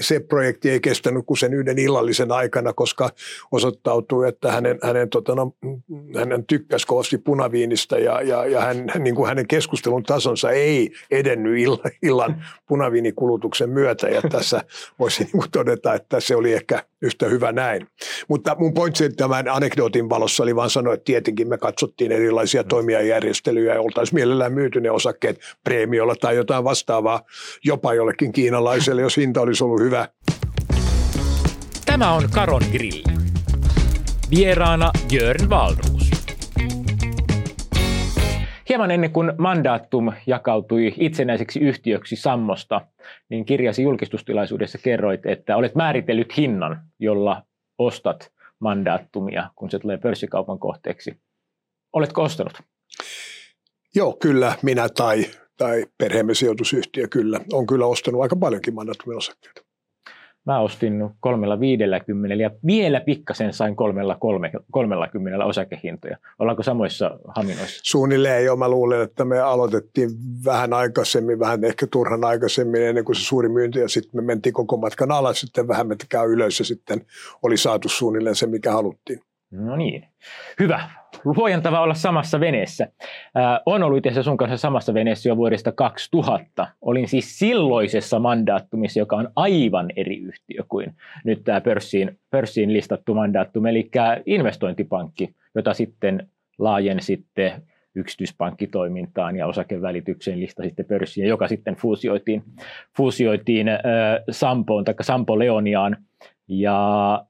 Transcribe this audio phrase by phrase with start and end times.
[0.00, 3.10] se projekti ei kestänyt kuin sen yhden illallisen aikana, koska
[3.52, 5.52] osoittautui, että hänen, hänen, tota, no,
[6.16, 11.58] hänen tykkäsi kovasti punaviinista ja, ja, ja hän, niin kuin hänen keskustelun tasonsa ei edennyt
[11.58, 14.08] illan, illan punaviinikulutuksen myötä.
[14.08, 14.64] Ja tässä
[14.98, 17.86] voisi niin kuin todeta, että se oli ehkä yhtä hyvä näin.
[18.28, 22.68] Mutta mun pointsi tämän anekdootin valossa oli vaan sanoa, että tietenkin me katsottiin erilaisia mm.
[22.68, 27.22] toimijajärjestelyjä ja oltaisiin mielellään myyty ne osakkeet preemiolla tai jotain vastaavaa
[27.64, 30.08] jopa jollekin kiinalaiselle, jos hinta olisi ollut hyvä.
[31.86, 33.02] Tämä on Karon Grilli.
[34.30, 36.10] Vieraana Jörn Valruus.
[38.68, 42.80] Hieman ennen kuin Mandatum jakautui itsenäiseksi yhtiöksi Sammosta,
[43.28, 47.42] niin kirjasi julkistustilaisuudessa kerroit, että olet määritellyt hinnan, jolla
[47.78, 51.20] ostat Mandatumia, kun se tulee pörssikaupan kohteeksi.
[51.92, 52.52] Oletko ostanut?
[53.94, 55.24] Joo, kyllä, minä tai,
[55.56, 57.40] tai perheemme sijoitusyhtiö kyllä.
[57.52, 59.65] On kyllä ostanut aika paljonkin Mandatumin osakkeita.
[60.46, 66.16] Mä ostin kolmella viidelläkymmenellä ja vielä pikkasen sain kolmella kolme, kolmellakymmenellä osakehintoja.
[66.38, 67.80] Ollaanko samoissa haminoissa?
[67.84, 68.56] Suunnilleen jo.
[68.56, 70.10] Mä luulen, että me aloitettiin
[70.44, 74.52] vähän aikaisemmin, vähän ehkä turhan aikaisemmin ennen kuin se suuri myynti ja sitten me mentiin
[74.52, 75.96] koko matkan alas, sitten vähän me
[76.28, 77.00] ylös ja sitten
[77.42, 79.20] oli saatu suunnilleen se, mikä haluttiin.
[79.50, 80.08] No niin,
[80.60, 80.90] hyvä.
[81.24, 82.84] Huojantava olla samassa veneessä.
[82.84, 86.68] Äh, on ollut itse sun kanssa samassa veneessä jo vuodesta 2000.
[86.82, 93.14] Olin siis silloisessa mandaattumissa, joka on aivan eri yhtiö kuin nyt tämä pörssiin, pörssiin listattu
[93.14, 93.90] mandaattum, eli
[94.26, 97.60] investointipankki, jota sitten laajensitte
[97.94, 102.44] yksityispankkitoimintaan ja osakevälitykseen listasitte pörssiin, joka sitten fuusioitiin,
[102.96, 103.80] fuusioitiin äh,
[104.30, 105.96] Sampoon tai Sampo Leoniaan.
[106.48, 107.24] Ja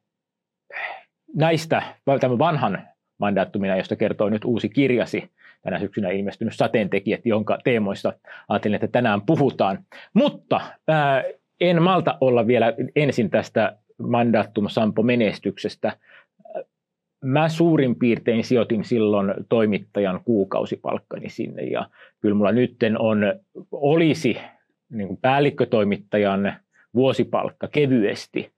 [1.34, 1.82] näistä,
[2.20, 5.30] tämän vanhan mandaattumina, josta kertoo nyt uusi kirjasi,
[5.62, 8.12] tänä syksynä ilmestynyt sateentekijät, jonka teemoista
[8.48, 9.78] ajattelin, että tänään puhutaan.
[10.14, 11.24] Mutta ää,
[11.60, 15.92] en malta olla vielä ensin tästä mandaattum Sampo-menestyksestä.
[17.24, 21.90] Mä suurin piirtein sijoitin silloin toimittajan kuukausipalkkani sinne ja
[22.20, 23.18] kyllä mulla nytten on,
[23.72, 24.36] olisi
[24.90, 26.54] niin päällikkötoimittajan
[26.94, 28.55] vuosipalkka kevyesti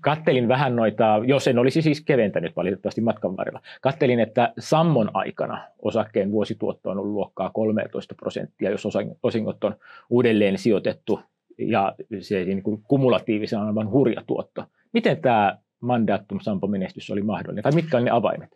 [0.00, 5.68] Kattelin vähän noita, jos en olisi siis keventänyt valitettavasti matkan varrella, kattelin, että Sammon aikana
[5.82, 8.86] osakkeen vuosituotto on ollut luokkaa 13 prosenttia, jos
[9.22, 9.76] osingot on
[10.10, 11.20] uudelleen sijoitettu
[11.58, 14.64] ja se niin kuin kumulatiivisen on aivan hurja tuotto.
[14.92, 18.50] Miten tämä Mandatum Sampo menestys oli mahdollinen, tai mitkä on ne avaimet?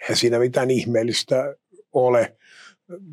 [0.00, 1.54] Eihän siinä mitään ihmeellistä
[1.92, 2.36] ole.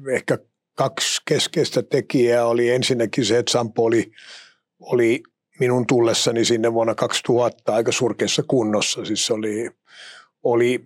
[0.10, 0.38] Ehkä
[0.76, 4.12] kaksi keskeistä tekijää oli ensinnäkin se, että Sampo oli,
[4.80, 5.24] oli
[5.60, 9.06] minun tullessani sinne vuonna 2000 aika surkeassa kunnossa.
[9.06, 9.70] Siis oli,
[10.44, 10.84] oli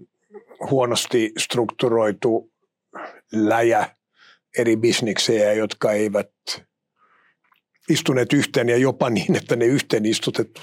[0.70, 2.52] huonosti strukturoitu
[3.32, 3.96] läjä
[4.58, 6.32] eri bisniksejä, jotka eivät
[7.90, 10.62] istuneet yhteen ja jopa niin, että ne yhteen, istutettu,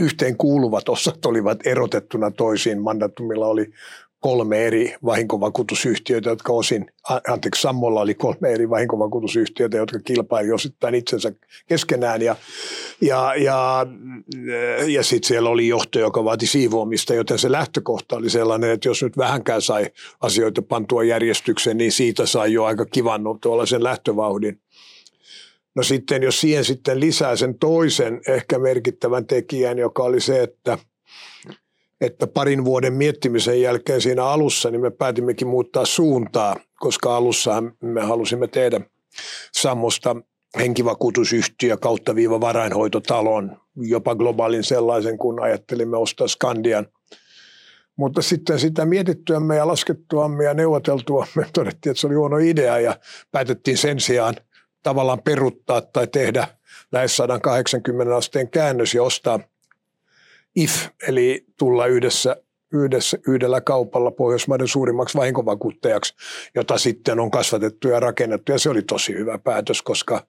[0.00, 2.82] yhteen kuuluvat osat olivat erotettuna toisiin.
[2.82, 3.70] Mandatumilla oli
[4.20, 6.90] kolme eri vahinkovakuutusyhtiötä, jotka osin,
[7.28, 11.32] anteeksi, Sammolla oli kolme eri vahinkovakuutusyhtiötä, jotka kilpaili osittain itsensä
[11.68, 12.36] keskenään ja,
[13.00, 13.86] ja, ja,
[14.86, 19.02] ja sitten siellä oli johto, joka vaati siivoamista, joten se lähtökohta oli sellainen, että jos
[19.02, 24.60] nyt vähänkään sai asioita pantua järjestykseen, niin siitä sai jo aika kivan tuollaisen lähtövauhdin.
[25.74, 30.78] No sitten, jos siihen sitten lisää sen toisen ehkä merkittävän tekijän, joka oli se, että–
[32.00, 38.00] että parin vuoden miettimisen jälkeen siinä alussa niin me päätimmekin muuttaa suuntaa, koska alussa me
[38.00, 38.80] halusimme tehdä
[39.52, 40.16] Sammosta
[40.58, 46.86] henkivakuutusyhtiö kautta viiva varainhoitotalon, jopa globaalin sellaisen, kun ajattelimme ostaa Skandian.
[47.96, 52.96] Mutta sitten sitä mietittyämme ja laskettuamme ja neuvoteltuamme todettiin, että se oli huono idea ja
[53.32, 54.34] päätettiin sen sijaan
[54.82, 56.48] tavallaan peruttaa tai tehdä
[56.92, 59.40] lähes 180 asteen käännös ja ostaa
[60.56, 60.72] IF,
[61.08, 62.36] eli tulla yhdessä,
[62.72, 66.14] yhdessä, yhdellä kaupalla Pohjoismaiden suurimmaksi vahinkovakuuttajaksi,
[66.54, 68.52] jota sitten on kasvatettu ja rakennettu.
[68.52, 70.26] Ja se oli tosi hyvä päätös, koska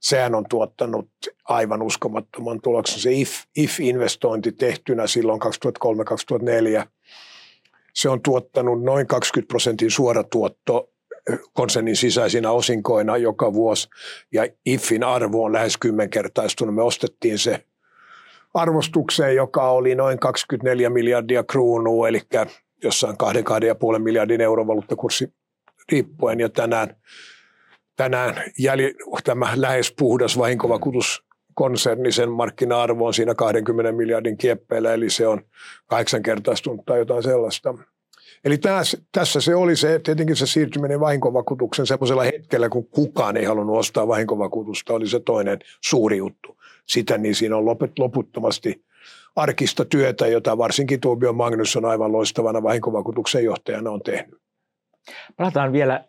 [0.00, 1.08] sehän on tuottanut
[1.44, 3.00] aivan uskomattoman tuloksen.
[3.00, 5.40] Se IF, IF-investointi tehtynä silloin
[6.82, 6.86] 2003-2004,
[7.94, 10.90] se on tuottanut noin 20 prosentin suoratuotto
[11.52, 13.88] konsernin sisäisinä osinkoina joka vuosi,
[14.32, 16.74] ja IFin arvo on lähes kymmenkertaistunut.
[16.74, 17.64] Me ostettiin se
[18.54, 22.20] arvostukseen, joka oli noin 24 miljardia kruunua, eli
[22.84, 23.16] jossain
[23.94, 25.32] 2-2,5 miljardin euron valuuttakurssi
[25.92, 26.40] riippuen.
[26.40, 26.96] Ja tänään,
[27.96, 28.78] tänään jäl,
[29.24, 35.40] tämä lähes puhdas vahinkovakuutus konserni, sen markkina-arvo on siinä 20 miljardin kieppeillä, eli se on
[35.86, 37.74] kahdeksankertaistunut tai jotain sellaista.
[38.44, 43.44] Eli tässä, tässä se oli se, tietenkin se siirtyminen vahinkovakuutuksen semmoisella hetkellä, kun kukaan ei
[43.44, 46.57] halunnut ostaa vahinkovakuutusta, oli se toinen suuri juttu.
[46.88, 47.66] Sitä niin siinä on
[47.98, 48.84] loputtomasti
[49.36, 54.40] arkista työtä, jota varsinkin Tuobio Magnus on aivan loistavana vahinkovakuutuksen johtajana on tehnyt.
[55.36, 56.04] Palataan vielä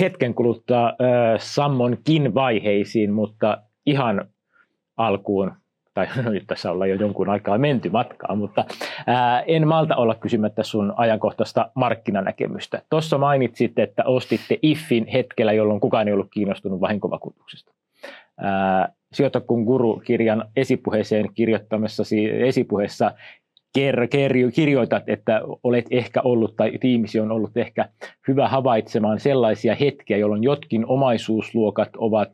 [0.00, 0.94] hetken kuluttua äh,
[1.38, 4.28] Sammonkin vaiheisiin, mutta ihan
[4.96, 5.52] alkuun
[5.94, 8.64] tai nyt tässä ollaan jo jonkun aikaa menty matkaa, mutta
[9.06, 12.82] ää, en malta olla kysymättä sun ajankohtaista markkinanäkemystä.
[12.90, 17.72] Tuossa mainitsit, että ostitte IFFin hetkellä, jolloin kukaan ei ollut kiinnostunut vahinkovakuutuksesta.
[18.38, 22.02] Ää, Sijoita kun guru-kirjan esipuheeseen kirjoittamassa
[22.46, 23.12] esipuheessa
[23.74, 27.88] ker, ker, kirjoitat, että olet ehkä ollut tai tiimisi on ollut ehkä
[28.28, 32.30] hyvä havaitsemaan sellaisia hetkiä, jolloin jotkin omaisuusluokat ovat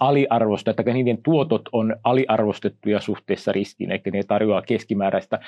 [0.00, 5.38] aliarvostettuja, että niiden tuotot on aliarvostettuja suhteessa riskiin, eli ne tarjoaa keskimääräistä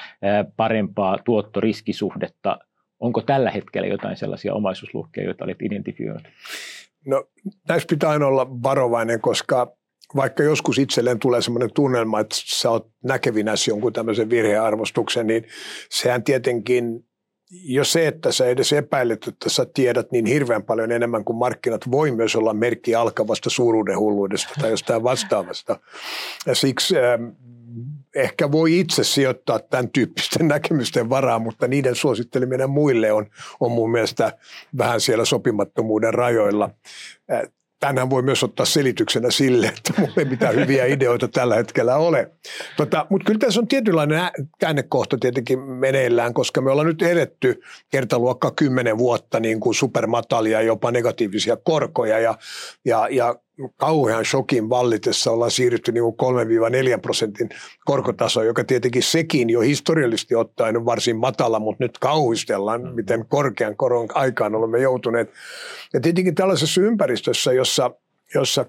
[0.57, 2.59] parempaa tuottoriskisuhdetta.
[3.01, 6.23] Onko tällä hetkellä jotain sellaisia omaisuusluokkia, joita olet identifioinut?
[7.07, 7.25] No
[7.69, 9.77] näissä pitää aina olla varovainen, koska
[10.17, 15.47] vaikka joskus itselleen tulee sellainen tunnelma, että sä oot näkevinäsi jonkun tämmöisen virhearvostuksen, niin
[15.91, 17.05] sehän tietenkin
[17.51, 21.91] jo se, että sä edes epäilet, että sä tiedät niin hirveän paljon enemmän kuin markkinat,
[21.91, 25.81] voi myös olla merkki alkavasta suuruuden hulluudesta tai jostain vastaavasta.
[26.47, 27.03] Ja siksi äh,
[28.15, 33.27] ehkä voi itse sijoittaa tämän tyyppisten näkemysten varaan, mutta niiden suositteleminen muille on,
[33.61, 34.39] on mun mielestä
[34.79, 36.71] vähän siellä sopimattomuuden rajoilla.
[37.85, 42.31] Tänään voi myös ottaa selityksenä sille, että mulla ei mitään hyviä ideoita tällä hetkellä ole.
[42.77, 44.21] Tota, mutta kyllä tässä on tietynlainen
[44.59, 47.61] käännekohta tietenkin meneillään, koska me ollaan nyt edetty
[47.91, 52.35] kertaluokka kymmenen vuotta niin kuin supermatalia, jopa negatiivisia korkoja ja,
[52.85, 53.35] ja, ja
[53.77, 56.37] kauhean shokin vallitessa ollaan siirrytty niin kuin
[56.97, 57.49] 3-4 prosentin
[57.85, 62.95] korkotaso, joka tietenkin sekin jo historiallisesti ottaen on varsin matala, mutta nyt kauhistellaan, mm.
[62.95, 65.33] miten korkean koron aikaan olemme joutuneet.
[65.93, 67.91] Ja tietenkin tällaisessa ympäristössä, jossa,
[68.35, 68.67] jossa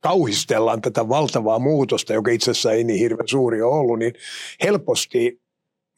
[0.00, 4.12] kauhistellaan tätä valtavaa muutosta, joka itse asiassa ei niin hirveän suuri ole ollut, niin
[4.62, 5.40] helposti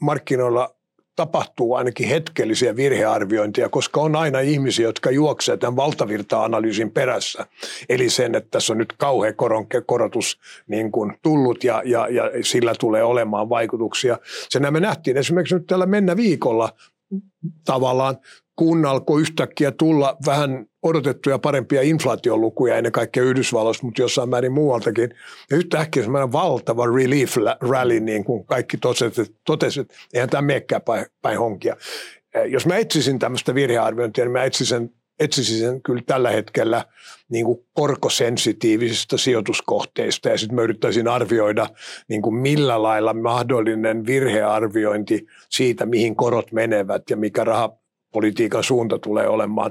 [0.00, 0.79] markkinoilla
[1.16, 7.46] tapahtuu ainakin hetkellisiä virhearviointia, koska on aina ihmisiä, jotka juoksevat tämän valtavirta-analyysin perässä.
[7.88, 12.30] Eli sen, että tässä on nyt kauhean koron, korotus niin kuin tullut ja, ja, ja
[12.42, 14.18] sillä tulee olemaan vaikutuksia.
[14.48, 16.72] Sen me nähtiin esimerkiksi nyt tällä mennä viikolla
[17.64, 18.16] tavallaan
[18.56, 25.14] kun alkoi yhtäkkiä tulla vähän odotettuja parempia inflaatiolukuja ennen kaikkea Yhdysvalloissa, mutta jossain määrin muualtakin.
[25.50, 28.76] Ja yhtäkkiä semmoinen valtava relief rally, niin kuin kaikki
[29.44, 31.76] totesivat, että eihän tämä menekään päin, päin honkia.
[32.46, 36.84] Jos mä etsisin tämmöistä virhearviointia, niin mä etsisin, etsisin sen kyllä tällä hetkellä
[37.28, 41.66] niin kuin korkosensitiivisistä sijoituskohteista ja sitten mä yrittäisin arvioida
[42.08, 47.79] niin kuin millä lailla mahdollinen virhearviointi siitä, mihin korot menevät ja mikä raha,
[48.12, 49.70] politiikan suunta tulee olemaan,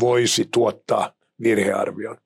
[0.00, 2.16] voisi tuottaa virhearvion.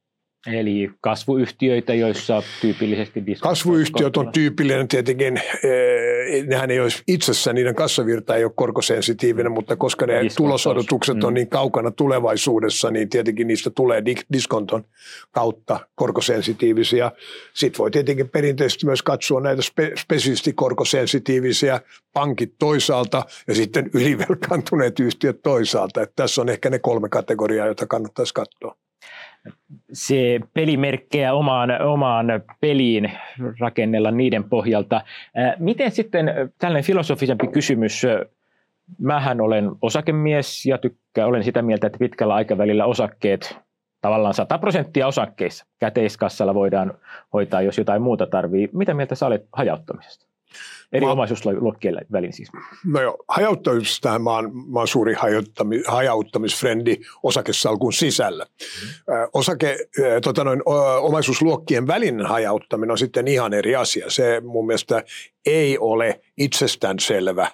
[0.46, 3.24] Eli kasvuyhtiöitä, joissa tyypillisesti...
[3.40, 9.76] Kasvuyhtiöt on tyypillinen tietenkin, eh, nehän ei olisi itsessään, niiden kassavirta ei ole korkosensitiivinen, mutta
[9.76, 11.24] koska ne tulosodotukset mm.
[11.24, 14.02] on niin kaukana tulevaisuudessa, niin tietenkin niistä tulee
[14.32, 14.84] diskonton
[15.30, 17.12] kautta korkosensitiivisiä.
[17.54, 21.80] Sitten voi tietenkin perinteisesti myös katsoa näitä spe- spesifisti korkosensitiivisiä
[22.12, 26.02] pankit toisaalta ja sitten ylivelkaantuneet yhtiöt toisaalta.
[26.02, 28.76] Että tässä on ehkä ne kolme kategoriaa, joita kannattaisi katsoa
[29.94, 32.26] se pelimerkkejä omaan, omaan
[32.60, 33.12] peliin
[33.60, 35.00] rakennella niiden pohjalta.
[35.58, 36.26] Miten sitten
[36.58, 38.06] tällainen filosofisempi kysymys,
[38.98, 43.58] mähän olen osakemies ja tykkään, olen sitä mieltä, että pitkällä aikavälillä osakkeet
[44.00, 46.94] tavallaan 100 prosenttia osakkeissa käteiskassalla voidaan
[47.32, 48.68] hoitaa, jos jotain muuta tarvii.
[48.72, 50.33] Mitä mieltä sä olet hajauttamisesta?
[50.92, 52.48] Eri mä, omaisuusluokkien välin siis.
[52.84, 58.44] No joo, hajauttamisestahan mä oon, mä oon suuri hajauttamis, hajauttamisfrendi osakesalkun sisällä.
[58.44, 59.28] Mm-hmm.
[59.32, 59.78] osake,
[60.24, 60.62] tota noin,
[61.00, 64.10] omaisuusluokkien välinen hajauttaminen on sitten ihan eri asia.
[64.10, 65.04] Se mun mielestä
[65.46, 67.50] ei ole itsestäänselvä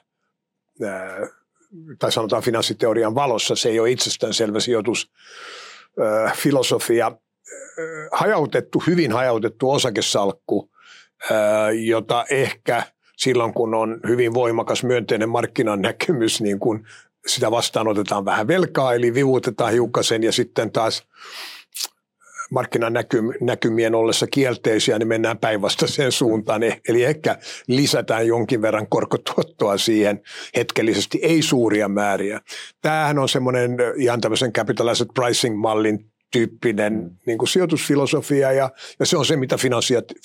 [1.99, 7.13] tai sanotaan finanssiteorian valossa, se ei ole itsestäänselvä sijoitusfilosofia.
[8.13, 10.70] Hajautettu, hyvin hajautettu osakesalkku,
[11.73, 12.83] jota ehkä–
[13.21, 16.87] silloin, kun on hyvin voimakas myönteinen markkinan näkemys, niin kun
[17.27, 21.07] sitä vastaan otetaan vähän velkaa, eli vivutetaan hiukkasen ja sitten taas
[22.51, 22.93] markkinan
[23.41, 26.63] näkymien ollessa kielteisiä, niin mennään päinvastaiseen suuntaan.
[26.89, 30.23] Eli ehkä lisätään jonkin verran korkotuottoa siihen
[30.57, 32.41] hetkellisesti, ei suuria määriä.
[32.83, 37.17] Tämähän on semmoinen ihan tämmöisen capitalized pricing-mallin tyyppinen mm.
[37.27, 39.57] niin kuin sijoitusfilosofia ja, ja se on se, mitä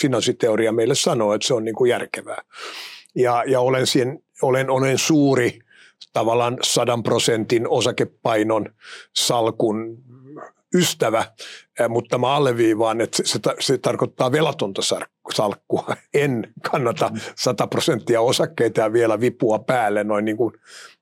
[0.01, 2.41] finanssiteoria meille sanoo, että se on niin kuin järkevää.
[3.15, 5.59] Ja, ja olen, siihen, olen, olen suuri
[6.13, 8.73] tavallaan sadan prosentin osakepainon
[9.13, 9.97] salkun
[10.75, 11.25] ystävä,
[11.89, 14.81] mutta mä alleviivaan, että se, se tarkoittaa velatonta
[15.33, 15.95] salkkua.
[16.13, 20.53] En kannata 100 prosenttia osakkeita ja vielä vipua päälle noin niin kuin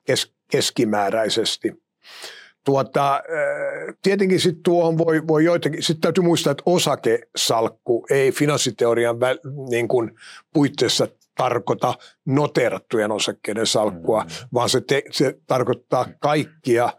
[0.04, 1.82] kes, keskimääräisesti.
[2.64, 3.22] Tuota,
[4.02, 9.38] tietenkin sitten tuohon voi, voi joitakin, sitten täytyy muistaa, että osakesalkku ei finanssiteorian väl,
[9.70, 10.10] niin kuin
[10.52, 11.94] puitteissa tarkoita
[12.24, 14.48] noterattujen osakkeiden salkkua, mm-hmm.
[14.54, 16.92] vaan se, te, se tarkoittaa kaikkia–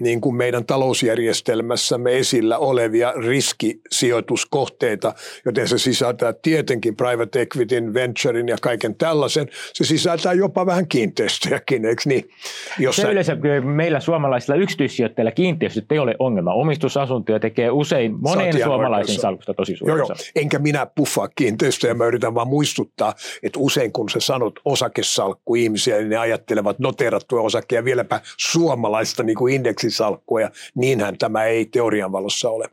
[0.00, 8.56] niin kuin meidän talousjärjestelmässämme esillä olevia riskisijoituskohteita, joten se sisältää tietenkin private equityn, venturein ja
[8.62, 9.48] kaiken tällaisen.
[9.72, 12.30] Se sisältää jopa vähän kiinteistöjäkin, eikö niin?
[12.78, 13.02] Jossa...
[13.02, 16.54] Se yleensä meillä suomalaisilla yksityissijoittajilla kiinteistöt ei ole ongelma.
[16.54, 20.16] Omistusasuntoja tekee usein monen suomalaisen salkusta tosi suurin joo, joo.
[20.36, 25.96] Enkä minä puffaa kiinteistöjä, mä yritän vaan muistuttaa, että usein kun sä sanot osakesalkku ihmisiä,
[25.96, 31.66] niin ne ajattelevat noterattuja osakkeja vieläpä suomalaista niin kuin indeksi indeksisalkkua ja niinhän tämä ei
[31.66, 32.64] teorian valossa ole.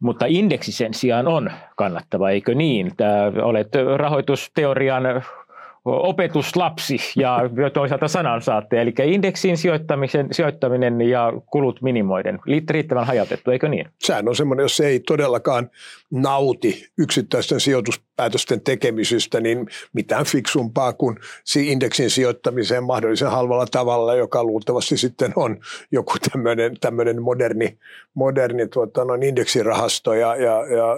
[0.00, 2.96] Mutta indeksi sen sijaan on kannattava, eikö niin?
[2.96, 5.02] Tämä olet rahoitusteorian
[5.84, 7.40] opetuslapsi ja
[7.74, 12.38] toisaalta sanansaatte, eli indeksin sijoittamisen, sijoittaminen ja kulut minimoiden.
[12.70, 13.88] Riittävän hajautettu, eikö niin?
[14.00, 15.70] Sehän on semmoinen, jos ei todellakaan
[16.10, 21.16] nauti yksittäisten sijoituspäätösten tekemisistä, niin mitään fiksumpaa kuin
[21.56, 25.56] indeksin sijoittamiseen mahdollisen halvalla tavalla, joka luultavasti sitten on
[25.92, 27.78] joku tämmöinen, tämmöinen moderni,
[28.14, 30.96] moderni tuota, noin indeksirahasto ja, ja, ja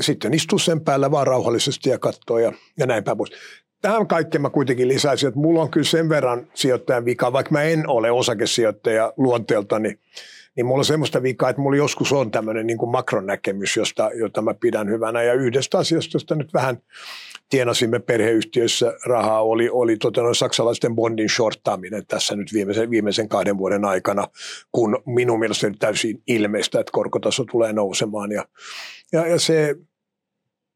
[0.00, 3.32] sitten istuu sen päällä vaan rauhallisesti ja katsoo ja, ja näin päin pois.
[3.80, 7.62] Tähän kaikkeen mä kuitenkin lisäisin, että mulla on kyllä sen verran sijoittajan vika, vaikka mä
[7.62, 9.98] en ole osakesijoittaja luonteeltani,
[10.56, 14.54] niin mulla on semmoista vikaa, että mulla joskus on tämmöinen niin makronäkemys, josta, jota mä
[14.54, 15.22] pidän hyvänä.
[15.22, 16.78] Ja yhdestä asiasta, josta nyt vähän
[17.52, 23.58] tienasimme perheyhtiöissä rahaa, oli, oli tota, noin saksalaisten bondin shorttaaminen tässä nyt viimeisen, viimeisen kahden
[23.58, 24.28] vuoden aikana,
[24.72, 28.32] kun minun mielestäni täysin ilmeistä, että korkotaso tulee nousemaan.
[28.32, 28.44] Ja,
[29.12, 29.74] ja, ja se,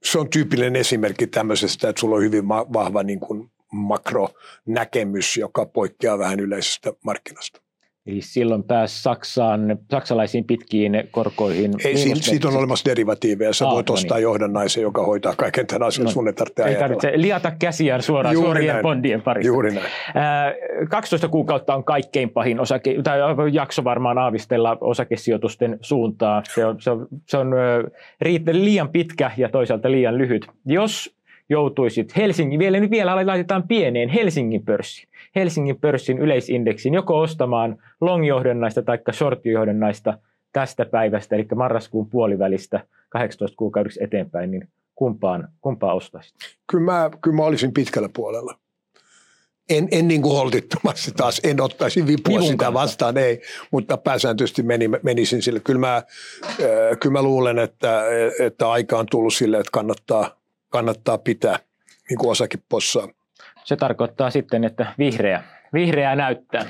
[0.05, 6.19] se on tyypillinen esimerkki tämmöisestä, että sulla on hyvin vahva niin kuin makronäkemys, joka poikkeaa
[6.19, 7.66] vähän yleisestä markkinasta.
[8.07, 11.73] Eli silloin pääsi Saksaan, saksalaisiin pitkiin korkoihin.
[11.85, 13.53] Ei, siitä, siitä on olemassa derivatiiveja.
[13.53, 14.23] Sä ah, voit no ostaa niin.
[14.23, 16.05] johdannaisen, joka hoitaa kaiken tämän asian.
[16.05, 18.83] No, sun ei tarvitse Ei tarvitse liata käsiään suoraan Juuri suorien näin.
[18.83, 19.47] bondien parissa.
[19.47, 19.87] Juuri näin.
[20.91, 23.19] 12 kuukautta on kaikkein pahin osake, tai
[23.53, 26.43] jakso varmaan aavistella osakesijoitusten suuntaa.
[26.55, 27.55] Se on, se on, se on
[28.53, 30.47] liian pitkä ja toisaalta liian lyhyt.
[30.67, 31.16] Jos
[31.49, 38.83] joutuisit Helsingin, vielä nyt vielä laitetaan pieneen Helsingin pörssiin, Helsingin pörssin yleisindeksin joko ostamaan long-johdennaista
[38.83, 40.19] tai short-johdennaista
[40.53, 46.35] tästä päivästä, eli marraskuun puolivälistä 18 kuukaudeksi eteenpäin, niin kumpaan, kumpaan ostaisit?
[46.71, 48.59] Kyllä mä, kyllä mä olisin pitkällä puolella.
[49.69, 52.81] En, en niin kuin holtittomasti taas, en ottaisi vipua Minun sitä kanssa.
[52.81, 55.61] vastaan, ei, mutta pääsääntöisesti meni, menisin sille.
[55.61, 56.05] Kyllä mä, äh,
[57.01, 58.05] kyllä mä luulen, että,
[58.41, 60.36] että aika on tullut sille, että kannattaa,
[60.69, 61.59] kannattaa pitää
[62.11, 63.09] niin kuin osakepossaa.
[63.65, 65.43] Se tarkoittaa sitten, että vihreä,
[65.73, 66.67] vihreää näyttää.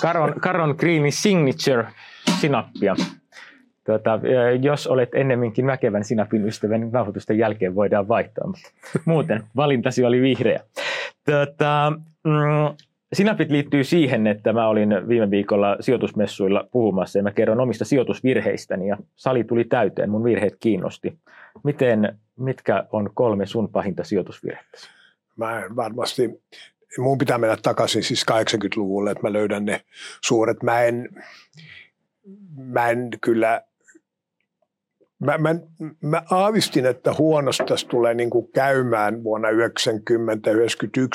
[0.00, 1.86] Caron, Caron Greenin Signature
[2.40, 2.94] sinappia.
[3.86, 4.20] Tuota,
[4.62, 8.46] jos olet ennemminkin väkevän sinapin ystävä, niin nauhoitusten jälkeen voidaan vaihtaa.
[8.46, 8.70] Mutta
[9.04, 10.60] muuten valintasi oli vihreä.
[11.24, 11.92] Tuota,
[12.24, 12.76] mm,
[13.12, 18.88] sinapit liittyy siihen, että mä olin viime viikolla sijoitusmessuilla puhumassa ja mä kerron omista sijoitusvirheistäni
[18.88, 21.18] ja sali tuli täyteen, mun virheet kiinnosti.
[21.64, 24.78] Miten, mitkä on kolme sun pahinta sijoitusvirhettä?
[25.36, 26.42] Mä varmasti,
[26.98, 29.80] mun pitää mennä takaisin siis 80-luvulle, että mä löydän ne
[30.24, 30.62] suuret.
[30.62, 31.08] Mä en,
[32.56, 33.62] mä en kyllä
[35.20, 35.54] Mä, mä,
[36.02, 39.52] mä aavistin, että huonosti tässä tulee niin kuin käymään vuonna 90-91,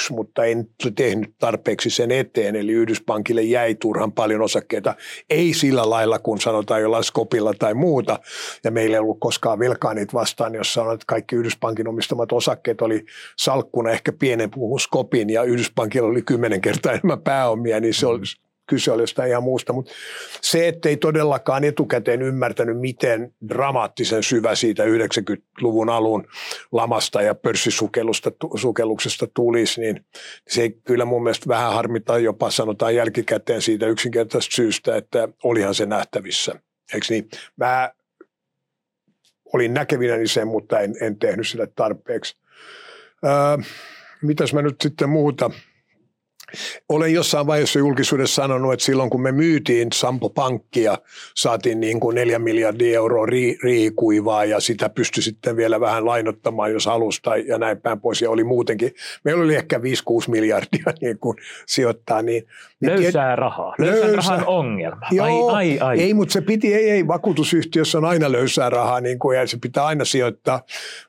[0.10, 2.56] mutta en tehnyt tarpeeksi sen eteen.
[2.56, 4.96] Eli Yhdyspankille jäi turhan paljon osakkeita.
[5.30, 8.20] Ei sillä lailla, kun sanotaan jollain skopilla tai muuta.
[8.64, 12.82] Ja meillä ei ollut koskaan velkaa niitä vastaan, jos sanotaan, että kaikki Yhdyspankin omistamat osakkeet
[12.82, 13.06] oli
[13.38, 18.22] salkkuna ehkä pienen kuin skopin ja Yhdyspankilla oli kymmenen kertaa enemmän pääomia, niin se oli,
[18.68, 19.92] kyse oli jostain ihan muusta, mutta
[20.42, 26.28] se, ettei todellakaan etukäteen ymmärtänyt, miten dramaattisen syvä siitä 90-luvun alun
[26.72, 30.06] lamasta ja pörssisukelluksesta tulisi, niin
[30.48, 35.86] se kyllä mun mielestä vähän harmittaa jopa sanotaan jälkikäteen siitä yksinkertaisesta syystä, että olihan se
[35.86, 36.56] nähtävissä.
[36.94, 37.30] Eikö niin?
[37.58, 37.92] Mä
[39.54, 42.38] olin näkevinäni sen, mutta en, en tehnyt sille tarpeeksi.
[43.26, 43.66] Öö,
[44.22, 45.52] mitäs mä nyt sitten muuta
[46.90, 50.98] olen jossain vaiheessa julkisuudessa sanonut, että silloin kun me myytiin Sampo Pankkia,
[51.36, 56.72] saatiin niin kuin 4 miljardia euroa ri, riikuivaa ja sitä pystyi sitten vielä vähän lainottamaan,
[56.72, 58.22] jos halusi ja näin päin pois.
[58.22, 58.92] Ja oli muutenkin,
[59.24, 59.82] meillä oli ehkä 5-6
[60.28, 62.22] miljardia niin kuin sijoittaa.
[62.22, 62.48] Niin,
[62.80, 65.08] niin löysää rahaa, löysän löysää, rahan ongelma.
[65.12, 66.02] Joo, ai, ai, ai.
[66.02, 69.58] ei, mutta se piti, ei, ei, vakuutusyhtiössä on aina löysää rahaa niin kuin, ja se
[69.62, 70.62] pitää aina sijoittaa,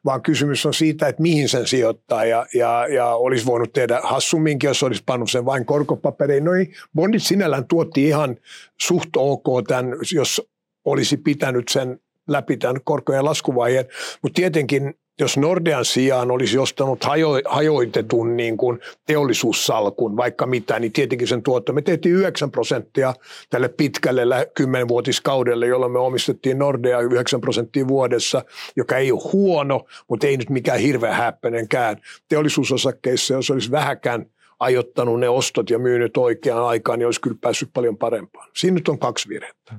[0.05, 4.69] vaan kysymys on siitä, että mihin sen sijoittaa ja, ja, ja olisi voinut tehdä hassumminkin,
[4.69, 6.45] jos olisi pannut sen vain korkopaperiin.
[6.45, 8.37] No ei, bondit sinällään tuotti ihan
[8.81, 10.43] suht ok tämän, jos
[10.85, 13.87] olisi pitänyt sen läpi tämän korkojen laskuvaiheen,
[14.23, 20.93] mutta tietenkin jos Nordean sijaan olisi ostanut hajo, hajoitetun niin kuin teollisuussalkun, vaikka mitä, niin
[20.93, 21.73] tietenkin sen tuotto.
[21.73, 23.15] Me tehtiin 9 prosenttia
[23.51, 28.45] tälle pitkälle kymmenvuotiskaudelle, jolloin me omistettiin Nordea 9 prosenttia vuodessa,
[28.77, 31.97] joka ei ole huono, mutta ei nyt mikään hirveän häppänenkään.
[32.29, 34.27] Teollisuusosakkeissa, jos olisi vähäkään
[34.61, 38.49] ajottanut ne ostot ja myynyt oikeaan aikaan, niin olisi kyllä päässyt paljon parempaan.
[38.57, 39.75] Siinä nyt on kaksi virhettä.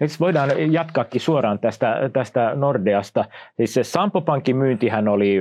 [0.00, 3.24] Nyt voidaan jatkaakin suoraan tästä, tästä Nordeasta.
[3.56, 5.36] Siis se Sampo Pankin myyntihän oli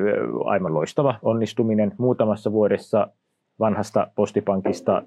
[0.45, 1.91] aivan loistava onnistuminen.
[1.97, 3.07] Muutamassa vuodessa
[3.59, 5.03] vanhasta postipankista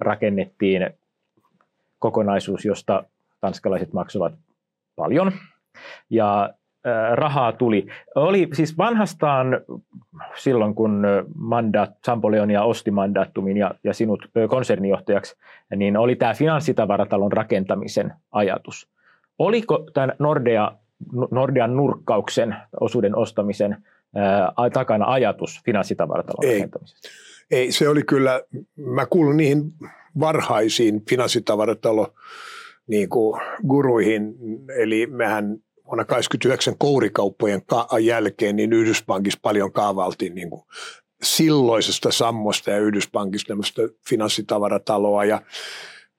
[0.00, 0.90] rakennettiin
[1.98, 3.04] kokonaisuus, josta
[3.40, 4.32] tanskalaiset maksavat
[4.96, 5.32] paljon.
[6.10, 6.50] Ja
[7.14, 7.86] rahaa tuli.
[8.14, 9.60] Oli siis vanhastaan
[10.36, 11.02] silloin, kun
[11.34, 15.36] mandaat, Sampo Leonia osti mandaattumin ja, ja sinut konsernijohtajaksi,
[15.76, 18.88] niin oli tämä finanssitavaratalon rakentamisen ajatus.
[19.38, 20.72] Oliko tämän Nordea,
[21.30, 23.76] Nordean nurkkauksen osuuden ostamisen
[24.14, 26.58] ää, takana ajatus finanssitavaratalon Ei.
[26.58, 27.08] rakentamisesta?
[27.50, 28.42] Ei, se oli kyllä,
[28.76, 29.72] mä kuulun niihin
[30.20, 32.14] varhaisiin finanssitavaratalo
[32.86, 34.34] niin kuin guruihin,
[34.76, 35.56] eli mehän
[35.90, 37.62] vuonna 1989 kourikauppojen
[38.00, 40.62] jälkeen niin Yhdyspankissa paljon kaavaltiin niin kuin
[41.22, 43.54] silloisesta Sammosta ja Yhdyspankista
[44.08, 45.42] finanssitavarataloa ja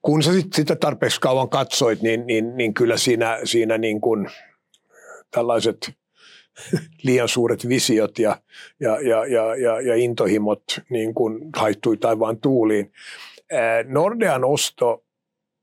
[0.02, 4.30] kun sä sit sitä tarpeeksi kauan katsoit, niin, niin, niin kyllä siinä, siinä niin kuin
[5.30, 5.92] tällaiset
[7.04, 8.40] liian suuret visiot ja,
[8.80, 12.92] ja, ja, ja, ja, ja intohimot niin kuin haittui taivaan tuuliin.
[13.84, 15.04] Nordean osto,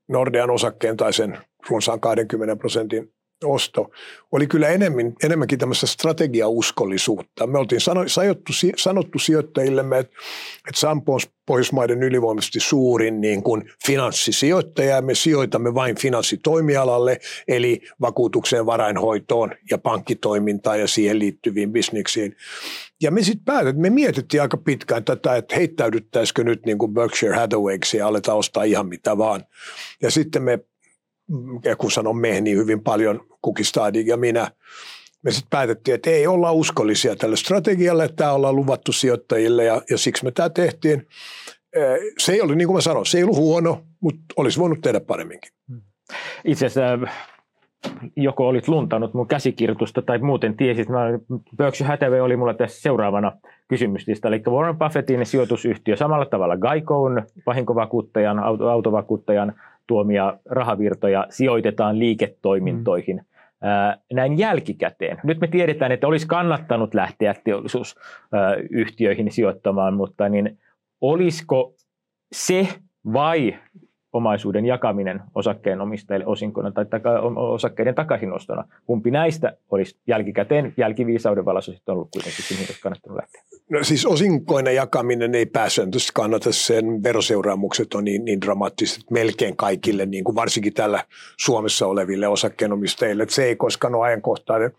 [0.08, 1.38] Nordean osakkeen tai sen
[1.68, 3.12] runsaan 20 prosentin
[3.44, 3.90] osto
[4.32, 7.46] oli kyllä enemmän, enemmänkin tämmöistä strategiauskollisuutta.
[7.46, 10.16] Me oltiin sano, sanottu, sanottu sijoittajillemme, että,
[10.68, 17.80] että Sampo on Pohjoismaiden ylivoimaisesti suurin niin kuin finanssisijoittaja ja me sijoitamme vain finanssitoimialalle, eli
[18.00, 22.36] vakuutukseen, varainhoitoon ja pankkitoimintaan ja siihen liittyviin bisneksiin.
[23.02, 27.36] Ja me sitten päätettiin, me mietittiin aika pitkään tätä, että heittäydyttäisikö nyt niin kuin Berkshire
[27.36, 29.44] Hathawayksi ja aletaan ostaa ihan mitä vaan.
[30.02, 30.58] Ja sitten me
[31.64, 34.50] ja kun sanon me, niin hyvin paljon Kukistadi ja minä,
[35.22, 39.82] me sitten päätettiin, että ei olla uskollisia tälle strategialle, että tämä ollaan luvattu sijoittajille ja,
[39.90, 41.06] ja siksi me tämä tehtiin.
[42.18, 45.00] Se ei ollut, niin kuin mä sanoin, se ei ollut huono, mutta olisi voinut tehdä
[45.00, 45.52] paremminkin.
[46.44, 46.98] Itse asiassa
[48.16, 50.88] joko olit luntanut mun käsikirjoitusta tai muuten tiesit.
[50.88, 50.98] Mä,
[51.56, 53.32] Berkshire Hathaway oli mulla tässä seuraavana
[53.68, 54.28] kysymyslista.
[54.28, 58.38] Eli Warren Buffettin sijoitusyhtiö samalla tavalla Geicoon vahinkovakuuttajan,
[58.72, 59.54] autovakuuttajan
[59.90, 63.24] tuomia rahavirtoja sijoitetaan liiketoimintoihin mm.
[64.12, 65.20] näin jälkikäteen.
[65.24, 70.58] Nyt me tiedetään, että olisi kannattanut lähteä teollisuusyhtiöihin sijoittamaan, mutta niin
[71.00, 71.74] olisiko
[72.32, 72.68] se
[73.12, 73.56] vai
[74.12, 78.64] omaisuuden jakaminen osakkeenomistajille osinkona tai taka, osakkeiden takaisinostona.
[78.86, 83.42] Kumpi näistä olisi jälkikäteen, jälkiviisauden valossa sitten ollut kuitenkin mihin olisi kannattanut lähteä?
[83.70, 90.06] No siis osinkoina jakaminen ei pääsääntöisesti kannata, sen veroseuraamukset on niin, niin dramaattiset melkein kaikille,
[90.06, 91.04] niin kuin varsinkin tällä
[91.36, 94.72] Suomessa oleville osakkeenomistajille, että se ei koskaan ole ajankohtainen.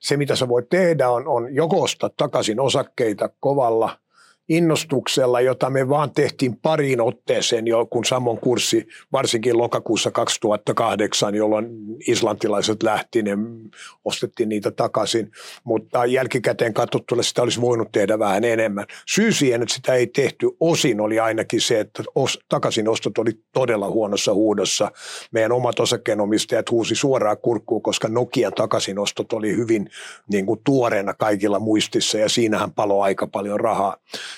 [0.00, 3.90] Se mitä sä voit tehdä on, on joko ostaa takaisin osakkeita kovalla–
[4.48, 11.66] innostuksella, jota me vaan tehtiin pariin otteeseen jo, kun Samon kurssi, varsinkin lokakuussa 2008, jolloin
[12.06, 13.30] islantilaiset lähti, ne
[14.04, 15.30] ostettiin niitä takaisin,
[15.64, 18.86] mutta jälkikäteen katsottuna sitä olisi voinut tehdä vähän enemmän.
[19.06, 23.90] Syy siihen, että sitä ei tehty osin, oli ainakin se, että os, takaisin-ostot oli todella
[23.90, 24.90] huonossa huudossa.
[25.32, 29.90] Meidän omat osakkeenomistajat huusi suoraan kurkkuun, koska Nokian takaisin-ostot oli hyvin
[30.32, 33.96] niin kuin tuoreena kaikilla muistissa ja siinähän palo aika paljon rahaa.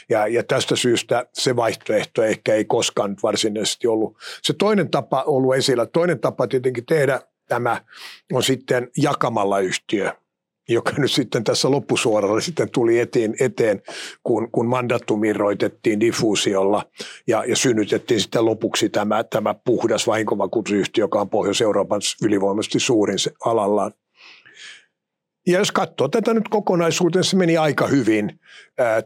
[0.09, 4.17] Ja, ja tästä syystä se vaihtoehto ehkä ei koskaan varsinaisesti ollut.
[4.43, 5.87] Se toinen tapa ollut esillä.
[5.87, 7.85] Toinen tapa tietenkin tehdä tämä
[8.33, 10.13] on sitten jakamalla yhtiö
[10.71, 13.83] joka nyt sitten tässä loppusuoralla sitten tuli eteen, eteen
[14.23, 15.21] kun, kun mandattum
[16.01, 16.83] diffuusiolla
[17.27, 23.93] ja, ja synnytettiin sitten lopuksi tämä, tämä puhdas vahinkovakuutusyhtiö, joka on Pohjois-Euroopan ylivoimaisesti suurin alallaan.
[25.47, 28.41] Ja jos katsoo tätä nyt kokonaisuuteen, se meni aika hyvin.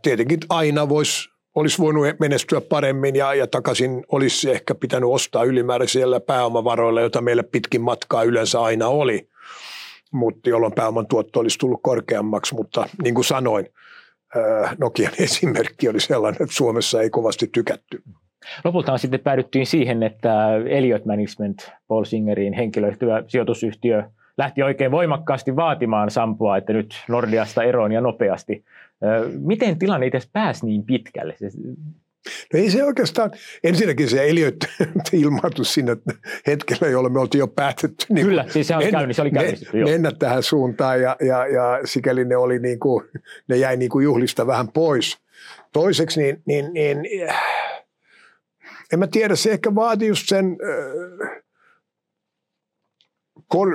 [0.03, 6.20] Tietenkin aina voisi olisi voinut menestyä paremmin ja, ja takaisin olisi ehkä pitänyt ostaa ylimääräisillä
[6.20, 9.29] pääomavaroilla, joita meillä pitkin matkaa yleensä aina oli,
[10.12, 13.66] mutta jolloin pääoman tuotto olisi tullut korkeammaksi, mutta niin kuin sanoin,
[14.79, 18.03] Nokian esimerkki oli sellainen, että Suomessa ei kovasti tykätty.
[18.64, 24.05] Lopulta sitten päädyttiin siihen, että Elliot Management, Paul Singerin henkilöyhtyä sijoitusyhtiö,
[24.38, 28.64] lähti oikein voimakkaasti vaatimaan Sampoa, että nyt Nordiasta eroon ja nopeasti.
[29.40, 31.37] Miten tilanne itse pääsi niin pitkälle?
[32.53, 33.31] No ei se oikeastaan,
[33.64, 34.57] ensinnäkin se Eliot
[35.12, 35.97] ilmoitus sinne
[36.47, 38.07] hetkellä, jolloin me oltiin jo päätetty.
[38.09, 39.70] Niin Kyllä, siis se oli käynnissä, oli käynnissä.
[39.73, 43.05] Me, mennä tähän suuntaan ja, ja, ja sikäli ne, oli niin kuin,
[43.49, 45.18] ne jäi niin kuin juhlista vähän pois.
[45.73, 47.03] Toiseksi niin, niin, niin
[48.92, 50.57] en mä tiedä, se ehkä vaati just sen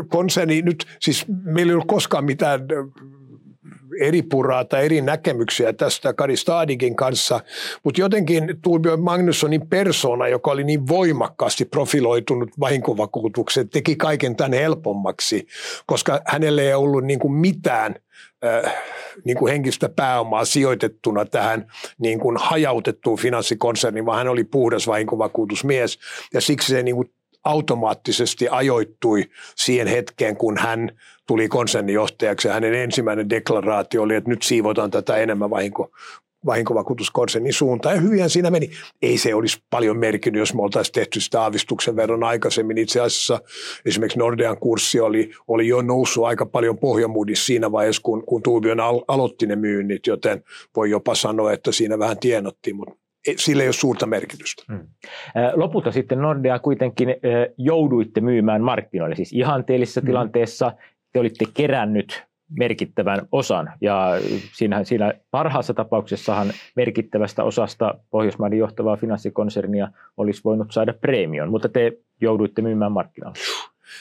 [0.09, 2.61] konserni, nyt siis meillä ei ollut koskaan mitään
[3.99, 7.39] eri puraa tai eri näkemyksiä tästä Kari Stadikin kanssa,
[7.83, 15.47] mutta jotenkin Torbjörn Magnussonin persona, joka oli niin voimakkaasti profiloitunut vahinkovakuutuksen, teki kaiken tämän helpommaksi,
[15.85, 17.95] koska hänelle ei ollut niin kuin mitään
[18.45, 18.73] äh,
[19.25, 25.99] niin kuin henkistä pääomaa sijoitettuna tähän niin kuin hajautettuun finanssikonserniin, vaan hän oli puhdas vahinkovakuutusmies.
[26.33, 27.11] Ja siksi se niin kuin
[27.43, 29.23] automaattisesti ajoittui
[29.55, 30.91] siihen hetkeen, kun hän
[31.27, 35.91] tuli konsernijohtajaksi ja hänen ensimmäinen deklaraatio oli, että nyt siivotaan tätä enemmän vahinko,
[36.45, 37.95] vahinkovakuutuskonsernin suuntaan.
[37.95, 38.69] Ja hyvin siinä meni.
[39.01, 42.77] Ei se olisi paljon merkinnyt, jos me oltaisiin tehty sitä aavistuksen verran aikaisemmin.
[42.77, 43.39] Itse asiassa
[43.85, 48.79] esimerkiksi Nordean kurssi oli, oli jo noussut aika paljon pohjamuudissa siinä vaiheessa, kun, kun Tuubion
[48.79, 50.43] al, aloitti ne myynnit, joten
[50.75, 52.98] voi jopa sanoa, että siinä vähän tienottiin, mutta
[53.37, 54.63] sillä ei ole suurta merkitystä.
[54.73, 54.87] Hmm.
[55.53, 57.15] Lopulta sitten Nordea kuitenkin
[57.57, 60.07] jouduitte myymään markkinoille, siis ihanteellisessa hmm.
[60.07, 60.71] tilanteessa
[61.13, 62.23] te olitte kerännyt
[62.59, 63.71] merkittävän osan.
[63.81, 64.11] Ja
[64.53, 71.91] siinä, siinä parhaassa tapauksessahan merkittävästä osasta Pohjoismaiden johtavaa finanssikonsernia olisi voinut saada preemion, mutta te
[72.21, 73.39] jouduitte myymään markkinoille.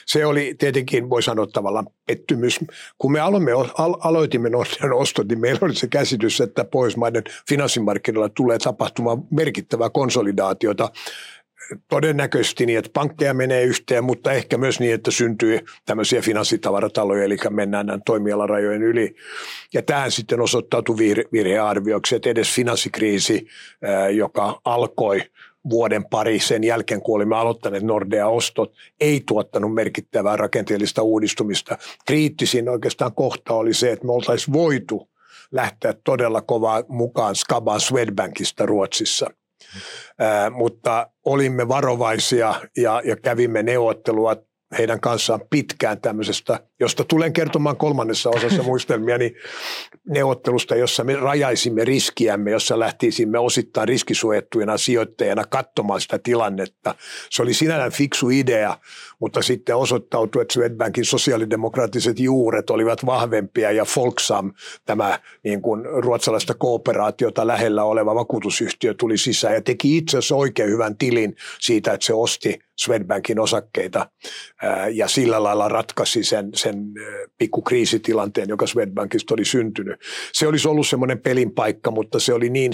[0.06, 2.60] Se oli tietenkin, voi sanoa tavallaan pettymys.
[2.98, 3.52] Kun me aloimme,
[4.00, 10.90] aloitimme Nordean ostot, niin meillä oli se käsitys, että Pohjoismaiden finanssimarkkinoilla tulee tapahtumaan merkittävää konsolidaatiota
[11.88, 17.36] todennäköisesti niin, että pankkeja menee yhteen, mutta ehkä myös niin, että syntyy tämmöisiä finanssitavarataloja, eli
[17.50, 19.14] mennään näiden toimialarajojen yli.
[19.74, 20.96] Ja tähän sitten osoittautui
[21.32, 23.46] virhearvioksi, että edes finanssikriisi,
[24.14, 25.22] joka alkoi
[25.70, 31.78] vuoden pari sen jälkeen, kun olimme aloittaneet Nordea-ostot, ei tuottanut merkittävää rakenteellista uudistumista.
[32.06, 35.08] Kriittisin oikeastaan kohta oli se, että me oltaisiin voitu
[35.52, 39.30] lähteä todella kovaa mukaan Skaba Swedbankista Ruotsissa.
[39.74, 40.52] Mm.
[40.52, 44.36] mutta olimme varovaisia ja, ja kävimme neuvottelua
[44.78, 49.36] heidän kanssaan pitkään tämmöisestä, josta tulen kertomaan kolmannessa osassa muistelmia, niin
[50.08, 56.94] neuvottelusta, jossa me rajaisimme riskiämme, jossa lähtisimme osittain riskisuojattuina sijoittajana katsomaan sitä tilannetta.
[57.30, 58.78] Se oli sinällään fiksu idea,
[59.18, 64.52] mutta sitten osoittautui, että Swedbankin sosiaalidemokraattiset juuret olivat vahvempia ja Folksam,
[64.84, 70.70] tämä niin kuin ruotsalaista kooperaatiota lähellä oleva vakuutusyhtiö tuli sisään ja teki itse asiassa oikein
[70.70, 74.10] hyvän tilin siitä, että se osti Swedbankin osakkeita
[74.92, 76.92] ja sillä lailla ratkaisi sen, sen
[77.38, 80.00] pikku kriisitilanteen, joka Swedbankista oli syntynyt.
[80.32, 82.72] Se olisi ollut semmoinen pelin paikka, mutta se oli niin,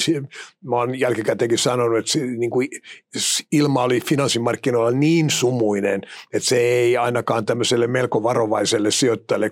[0.64, 2.68] mä olen jälkikäteenkin sanonut, että se, niin kuin
[3.52, 6.00] ilma oli finanssimarkkinoilla niin sumuinen,
[6.32, 9.50] että se ei ainakaan tämmöiselle melko varovaiselle sijoittajalle,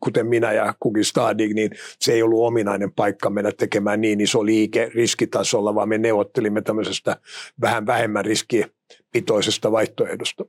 [0.00, 4.46] kuten minä ja kukin Stadig, niin se ei ollut ominainen paikka mennä tekemään niin iso
[4.46, 7.16] liike riskitasolla, vaan me neuvottelimme tämmöisestä
[7.60, 10.44] vähän vähemmän riskipitoisesta vaihtoehdosta.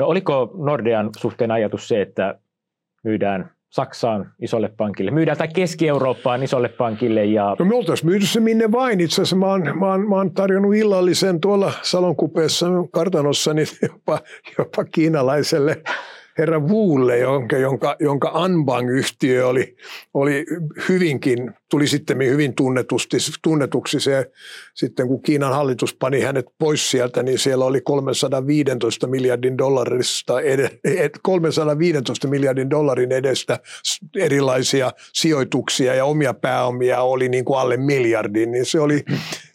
[0.00, 2.34] No oliko Nordean suhteen ajatus se, että
[3.04, 7.24] myydään Saksaan isolle pankille, myydään tai Keski-Eurooppaan isolle pankille.
[7.24, 7.56] Ja...
[7.58, 9.00] No me oltaisiin myyty se minne vain.
[9.00, 13.50] Itse asiassa mä oon, mä oon, mä oon tarjonnut illallisen tuolla salonkupeessa kartanossa
[13.82, 14.18] jopa,
[14.58, 15.82] jopa kiinalaiselle
[16.38, 19.76] herra Wulle, jonka, jonka, jonka Anbang-yhtiö oli,
[20.14, 20.46] oli
[20.88, 24.30] hyvinkin, tuli sitten hyvin tunnetusti, tunnetuksi se,
[24.74, 30.34] sitten kun Kiinan hallitus pani hänet pois sieltä, niin siellä oli 315 miljardin dollarista,
[31.22, 33.58] 315 miljardin dollarin edestä
[34.16, 39.04] erilaisia sijoituksia ja omia pääomia oli niin kuin alle miljardin, niin se oli,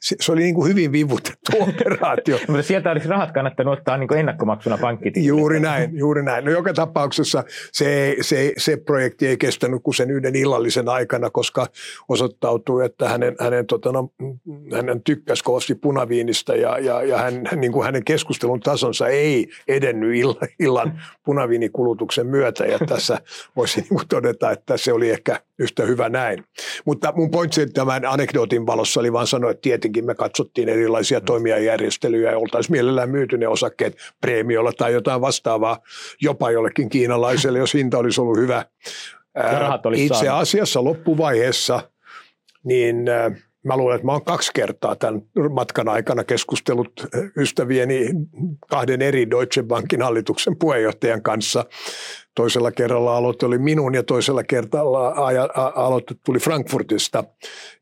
[0.06, 2.38] se, se oli niin kuin hyvin vivutettu operaatio.
[2.48, 5.28] Mutta sieltä olisi rahat kannattanut ottaa niin kuin ennakkomaksuna pankkitilille.
[5.28, 6.46] Juuri näin, juuri näin.
[6.46, 11.68] No joka tapauksessa se, se, se projekti ei kestänyt kuin sen yhden illallisen aikana, koska
[12.10, 14.10] osoittautui, että hänen, hänen, tota, no,
[14.74, 20.16] hänen tykkäsi kovasti punaviinistä ja, ja, ja hän, niin kuin hänen keskustelun tasonsa ei edennyt
[20.16, 22.66] illan, illan punaviinikulutuksen myötä.
[22.66, 23.18] Ja tässä
[23.56, 26.44] voisi niin kuin todeta, että se oli ehkä yhtä hyvä näin.
[26.86, 31.26] Mutta mun pointsi tämän anekdootin valossa oli vaan sanoa, että tietenkin me katsottiin erilaisia mm.
[31.26, 35.80] toimijajärjestelyjä ja oltaisiin mielellään myyty ne osakkeet preemiolla tai jotain vastaavaa
[36.22, 38.66] jopa jollekin kiinalaiselle, jos hinta olisi ollut hyvä.
[39.86, 40.42] Olisi Itse saanut.
[40.42, 41.90] asiassa loppuvaiheessa
[42.64, 43.06] niin
[43.66, 46.92] mä luulen, että mä oon kaksi kertaa tämän matkan aikana keskustellut
[47.38, 48.10] ystävieni
[48.70, 51.66] kahden eri Deutsche Bankin hallituksen puheenjohtajan kanssa.
[52.36, 55.14] Toisella kerralla aloite oli minun ja toisella kerralla
[55.76, 57.24] aloite tuli Frankfurtista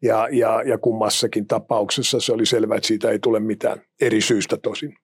[0.02, 4.58] ja, ja, ja kummassakin tapauksessa se oli selvää, että siitä ei tule mitään eri syystä
[4.58, 4.96] tosin.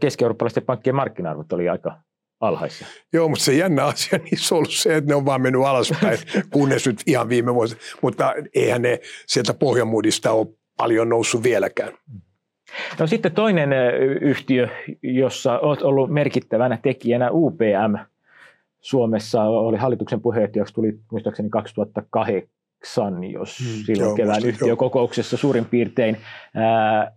[0.00, 2.00] Keski-eurooppalaisten pankkien markkina-arvot oli aika
[2.40, 2.86] alhaisia.
[3.12, 6.18] Joo, mutta se jännä asia niissä on ollut se, että ne on vaan mennyt alaspäin,
[6.52, 7.76] kunnes nyt ihan viime vuosi.
[8.02, 11.92] Mutta eihän ne sieltä Pohjamudista ole paljon noussut vieläkään.
[12.98, 13.72] No sitten toinen
[14.20, 14.68] yhtiö,
[15.02, 18.11] jossa olet ollut merkittävänä tekijänä UPM
[18.82, 26.16] Suomessa, oli hallituksen puheenjohtajaksi, tuli muistaakseni 2008, jos hmm, silloin joo, kevään yhtiökokouksessa suurin piirtein.
[26.54, 27.12] Ää,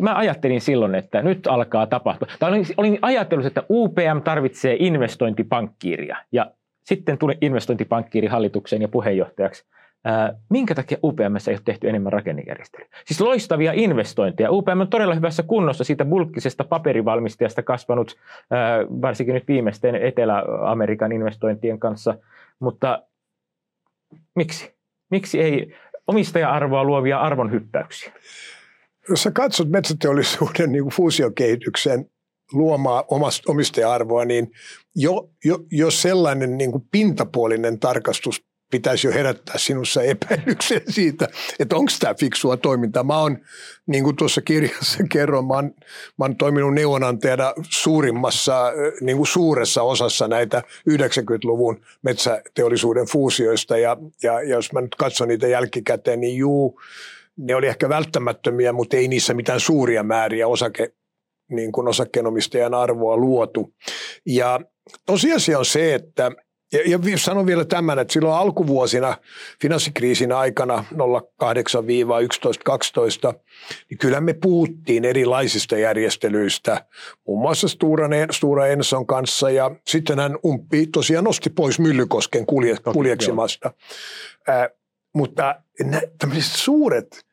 [0.00, 2.28] mä ajattelin silloin, että nyt alkaa tapahtua.
[2.38, 6.16] Tai olin, olin ajatellut, että UPM tarvitsee investointipankkiiria.
[6.32, 6.50] Ja
[6.84, 9.64] sitten tuli investointipankkiiri hallitukseen ja puheenjohtajaksi.
[10.04, 12.86] Ää, minkä takia UPM ei ole tehty enemmän rakennejärjestelyä?
[13.06, 14.50] Siis loistavia investointeja.
[14.50, 18.16] UPM on todella hyvässä kunnossa siitä bulkkisesta paperivalmistajasta kasvanut,
[18.50, 22.14] ää, varsinkin nyt viimeisten Etelä-Amerikan investointien kanssa.
[22.60, 23.02] Mutta
[24.34, 24.74] miksi?
[25.10, 25.74] Miksi ei
[26.06, 28.12] omistaja-arvoa luovia arvonhyppäyksiä?
[29.08, 32.10] jos sä katsot metsäteollisuuden niin fuusiokehityksen
[32.52, 33.04] luomaa
[33.48, 34.50] omistaja-arvoa, niin
[34.96, 41.76] jo, jo, jo sellainen niin kuin pintapuolinen tarkastus pitäisi jo herättää sinussa epäilyksen siitä, että
[41.76, 43.04] onko tämä fiksua toimintaa.
[43.04, 43.38] Mä oon,
[43.86, 45.64] niin kuin tuossa kirjassa kerron, mä oon,
[46.18, 53.78] mä oon toiminut neuvonantajana suurimmassa, niin kuin suuressa osassa näitä 90-luvun metsäteollisuuden fuusioista.
[53.78, 56.80] Ja, ja jos mä nyt katson niitä jälkikäteen, niin juu,
[57.36, 60.92] ne oli ehkä välttämättömiä, mutta ei niissä mitään suuria määriä osake,
[61.50, 63.74] niin kuin osakkeenomistajan arvoa luotu.
[64.26, 64.60] Ja
[65.06, 66.32] tosiasia on se, että
[66.74, 69.16] ja, ja sanon vielä tämän, että silloin alkuvuosina,
[69.62, 70.96] finanssikriisin aikana 08-11-12,
[73.90, 76.86] niin kyllä me puhuttiin erilaisista järjestelyistä,
[77.26, 77.68] muun muassa
[78.30, 83.72] Stura, Enson kanssa, ja sitten hän umppi tosiaan nosti pois Myllykosken kulje, kuljeksimasta.
[84.48, 84.68] Äh,
[85.14, 85.54] mutta
[86.18, 87.26] tämmöiset suuret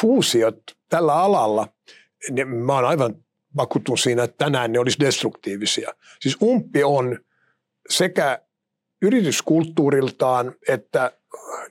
[0.00, 1.68] fuusiot tällä alalla,
[2.30, 3.14] niin mä oon aivan
[3.56, 5.92] vakuuttunut siinä, että tänään ne olisi destruktiivisia.
[6.20, 7.18] Siis umppi on
[7.88, 8.40] sekä
[9.04, 11.12] yrityskulttuuriltaan että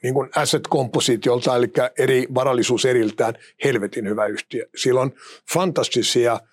[0.03, 4.65] niin kuin asset-kompositiolta, eli eri varallisuus eriltään, helvetin hyvä yhtiö.
[4.75, 5.11] Sillä on
[5.53, 6.39] fantastisia–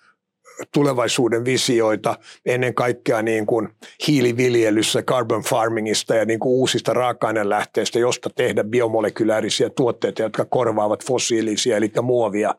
[0.73, 2.15] tulevaisuuden visioita
[2.45, 3.69] ennen kaikkea niin kuin
[4.07, 11.77] hiiliviljelyssä, carbon farmingista ja niin kuin uusista raaka-ainelähteistä, josta tehdä biomolekyläärisiä tuotteita, jotka korvaavat fossiilisia,
[11.77, 12.55] eli muovia.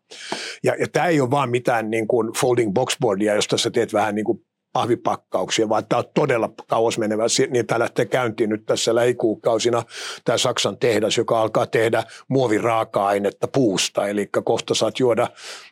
[0.65, 4.15] Ja, ja tämä ei ole vaan mitään niin kuin folding boxboardia, josta sä teet vähän
[4.15, 7.25] niin kuin pahvipakkauksia, vaan tämä on todella kauas menevä.
[7.51, 9.83] Niin tämä lähtee käyntiin nyt tässä lähikuukausina
[10.25, 14.09] tämä Saksan tehdas, joka alkaa tehdä muoviraaka-ainetta puusta.
[14.09, 15.29] Eli kohta saat juoda,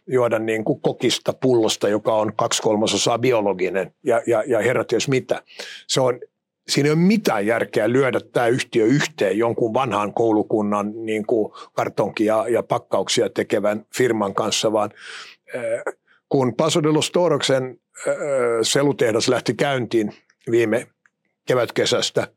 [0.07, 5.09] juoda niin kuin kokista pullosta, joka on kaksi kolmasosaa biologinen ja, ja, ja herrat jos
[5.09, 5.43] mitä.
[5.87, 6.21] Se on,
[6.69, 12.45] siinä ei ole mitään järkeä lyödä tämä yhtiö yhteen jonkun vanhan koulukunnan niin kuin kartonkia
[12.49, 14.91] ja pakkauksia tekevän firman kanssa, vaan
[16.31, 17.81] kun Paso de los Toroksen
[18.62, 20.12] selutehdas lähti käyntiin
[20.51, 20.87] viime
[21.47, 22.29] kevätkesästä,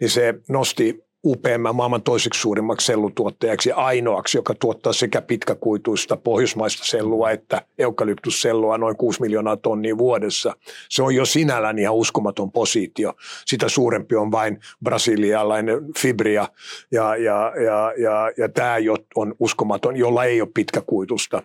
[0.00, 6.84] niin se nosti UPM maailman toiseksi suurimmaksi sellutuottajaksi ja ainoaksi, joka tuottaa sekä pitkäkuituista pohjoismaista
[6.84, 10.56] sellua että eukalyptussellua noin 6 miljoonaa tonnia vuodessa.
[10.88, 13.14] Se on jo sinällään ihan uskomaton positio.
[13.46, 16.48] Sitä suurempi on vain brasilialainen Fibria
[16.92, 18.76] ja, ja, ja, ja, ja tämä
[19.14, 21.42] on uskomaton, jolla ei ole pitkäkuitusta.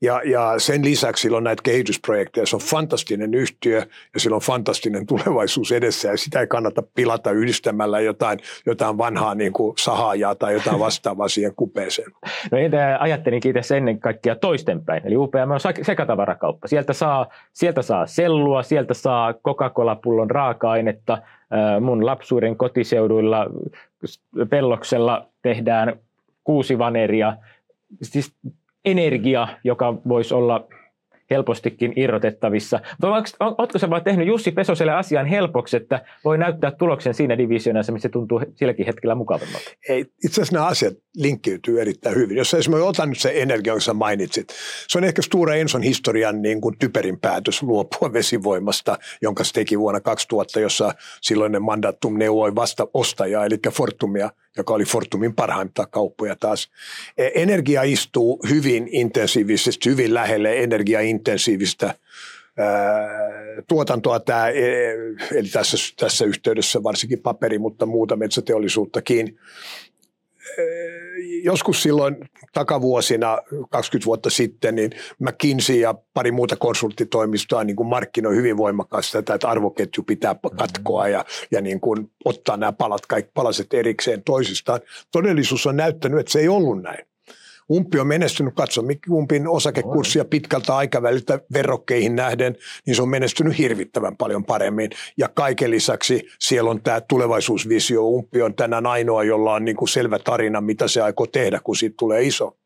[0.00, 2.46] Ja, ja sen lisäksi sillä on näitä kehitysprojekteja.
[2.46, 7.30] Se on fantastinen yhtiö ja sillä on fantastinen tulevaisuus edessä ja sitä ei kannata pilata
[7.30, 12.12] yhdistämällä jotain, jotain vanhaa niin kuin sahaajaa tai jotain vastaavaa siihen kupeeseen.
[12.52, 15.06] No entä ajattelinkin tässä ennen kaikkea toistenpäin.
[15.06, 16.68] Eli UPM on sekatavarakauppa.
[16.68, 21.18] Sieltä saa, sieltä saa sellua, sieltä saa Coca-Cola-pullon raaka-ainetta.
[21.80, 23.46] Mun lapsuuden kotiseuduilla
[24.50, 25.98] pelloksella tehdään
[26.44, 27.36] kuusi vaneria–
[28.02, 28.34] siis
[28.84, 30.68] energia, joka voisi olla
[31.30, 32.80] helpostikin irrotettavissa.
[33.58, 38.08] Oletko sä vaan tehnyt Jussi Pesoselle asian helpoksi, että voi näyttää tuloksen siinä divisioonassa, missä
[38.08, 39.70] se tuntuu silläkin hetkellä mukavammalta?
[39.88, 42.36] Ei, itse asiassa nämä asiat linkkiytyy erittäin hyvin.
[42.36, 44.48] Jos esimerkiksi otan nyt se energia, jonka mainitsit.
[44.88, 49.78] Se on ehkä Stura Enson historian niin kuin typerin päätös luopua vesivoimasta, jonka se teki
[49.78, 56.36] vuonna 2000, jossa silloinen mandatum neuvoi vasta ostajaa, eli Fortumia, joka oli Fortumin parhaimpia kauppoja
[56.36, 56.70] taas.
[57.18, 61.94] E, energia istuu hyvin intensiivisesti, hyvin lähelle energiaintensiivistä
[63.68, 64.92] tuotantoa tämä, e,
[65.34, 69.38] eli tässä, tässä yhteydessä varsinkin paperi, mutta muuta metsäteollisuuttakin
[71.42, 72.16] joskus silloin
[72.52, 73.38] takavuosina,
[73.70, 79.34] 20 vuotta sitten, niin McKinsey ja pari muuta konsulttitoimistoa niin kuin markkinoi hyvin voimakkaasti tätä,
[79.34, 84.80] että arvoketju pitää katkoa ja, ja niin kuin ottaa nämä palat, kaikki palaset erikseen toisistaan.
[85.12, 87.11] Todellisuus on näyttänyt, että se ei ollut näin.
[87.72, 92.56] Umpi on menestynyt, katso Umpin osakekurssia pitkältä aikaväliltä verrokkeihin nähden,
[92.86, 94.90] niin se on menestynyt hirvittävän paljon paremmin.
[95.16, 98.04] Ja kaiken lisäksi siellä on tämä tulevaisuusvisio.
[98.04, 101.76] Umpi on tänään ainoa, jolla on niin kuin selvä tarina, mitä se aikoo tehdä, kun
[101.76, 102.56] siitä tulee iso.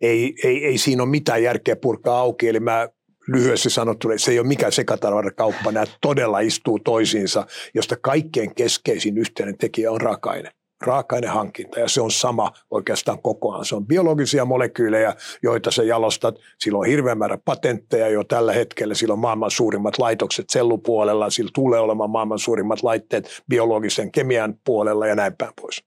[0.00, 2.88] Ei, ei, ei siinä ole mitään järkeä purkaa auki, eli mä
[3.28, 9.18] lyhyesti sanottuna, että se ei ole mikään sekatavarakauppa, nämä todella istuu toisiinsa, josta kaikkein keskeisin
[9.18, 13.64] yhteinen tekijä on raaka-aine raaka-ainehankinta ja se on sama oikeastaan kokoaan.
[13.64, 16.38] Se on biologisia molekyylejä, joita sä jalostat.
[16.58, 18.94] Sillä on hirveän määrä patentteja jo tällä hetkellä.
[18.94, 21.30] Sillä on maailman suurimmat laitokset sellupuolella.
[21.30, 25.84] Sillä tulee olemaan maailman suurimmat laitteet biologisen kemian puolella ja näin päin pois.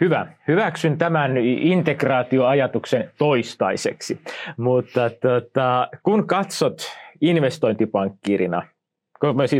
[0.00, 0.26] Hyvä.
[0.48, 4.20] Hyväksyn tämän integraatioajatuksen toistaiseksi.
[4.56, 6.82] Mutta tota, kun katsot
[7.20, 8.62] investointipankkiirina,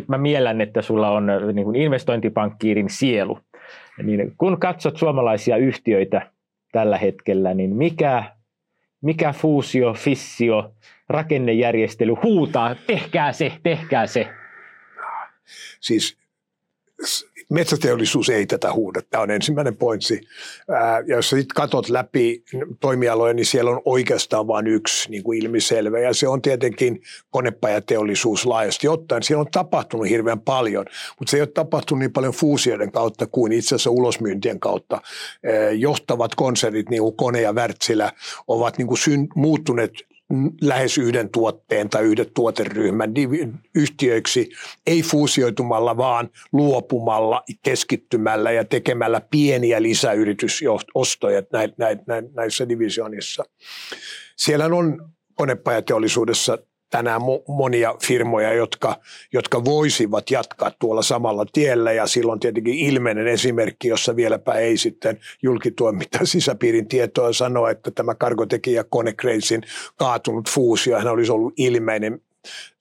[0.08, 3.38] mä miellän, että sulla on niin investointipankkiirin sielu–
[4.02, 6.30] niin kun katsot suomalaisia yhtiöitä
[6.72, 8.24] tällä hetkellä, niin mikä,
[9.00, 10.74] mikä fuusio, fissio,
[11.08, 14.28] rakennejärjestely huutaa, tehkää se, tehkää se?
[15.80, 16.18] Siis
[17.50, 19.00] metsäteollisuus ei tätä huuda.
[19.10, 20.20] Tämä on ensimmäinen pointsi.
[21.06, 22.42] Ja jos sitten katsot läpi
[22.80, 25.98] toimialoja, niin siellä on oikeastaan vain yksi niin kuin ilmiselvä.
[25.98, 29.22] Ja se on tietenkin konepajateollisuus laajasti ottaen.
[29.22, 30.84] Siellä on tapahtunut hirveän paljon,
[31.18, 35.00] mutta se ei ole tapahtunut niin paljon fuusioiden kautta kuin itse asiassa ulosmyyntien kautta.
[35.78, 38.12] Johtavat konsernit, niin kuin Kone ja Wärtsilä,
[38.48, 39.92] ovat niin kuin syn- muuttuneet
[40.60, 43.14] lähes yhden tuotteen tai yhden tuoteryhmän
[43.74, 44.50] yhtiöiksi,
[44.86, 51.42] ei fuusioitumalla, vaan luopumalla, keskittymällä ja tekemällä pieniä lisäyritysostoja
[52.34, 53.44] näissä divisionissa.
[54.36, 56.58] Siellä on konepajateollisuudessa
[56.94, 59.00] tänään monia firmoja, jotka,
[59.32, 61.92] jotka voisivat jatkaa tuolla samalla tiellä.
[61.92, 67.90] Ja silloin tietenkin ilmeinen esimerkki, jossa vieläpä ei sitten julkitue mitään sisäpiirin tietoa sanoa, että
[67.90, 69.62] tämä kargotekijä Konecracein
[69.96, 72.20] kaatunut fuusio, hän olisi ollut ilmeinen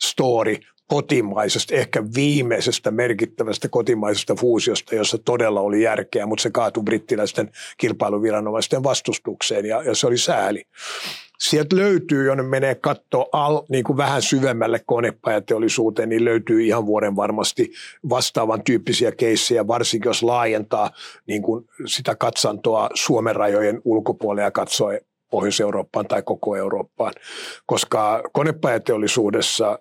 [0.04, 0.56] story
[0.94, 8.84] kotimaisesta, ehkä viimeisestä merkittävästä kotimaisesta fuusiosta, jossa todella oli järkeä, mutta se kaatui brittiläisten kilpailuviranomaisten
[8.84, 10.64] vastustukseen ja, ja se oli sääli.
[11.40, 17.16] Sieltä löytyy, jonne menee katto al, niin kuin vähän syvemmälle konepajateollisuuteen, niin löytyy ihan vuoden
[17.16, 17.72] varmasti
[18.10, 20.92] vastaavan tyyppisiä keissejä, varsinkin jos laajentaa
[21.28, 24.92] niin kuin sitä katsantoa Suomen rajojen ulkopuolelle ja katsoo
[25.32, 27.14] Pohjois-Eurooppaan tai koko Eurooppaan,
[27.66, 29.80] koska konepajateollisuudessa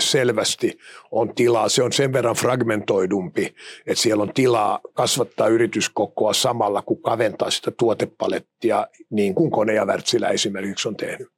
[0.00, 0.78] selvästi
[1.10, 1.68] on tilaa.
[1.68, 3.54] Se on sen verran fragmentoidumpi,
[3.86, 9.84] että siellä on tilaa kasvattaa yrityskokoa samalla, kun kaventaa sitä tuotepalettia, niin kuin Kone ja
[9.84, 11.28] Wärtsilä esimerkiksi on tehnyt.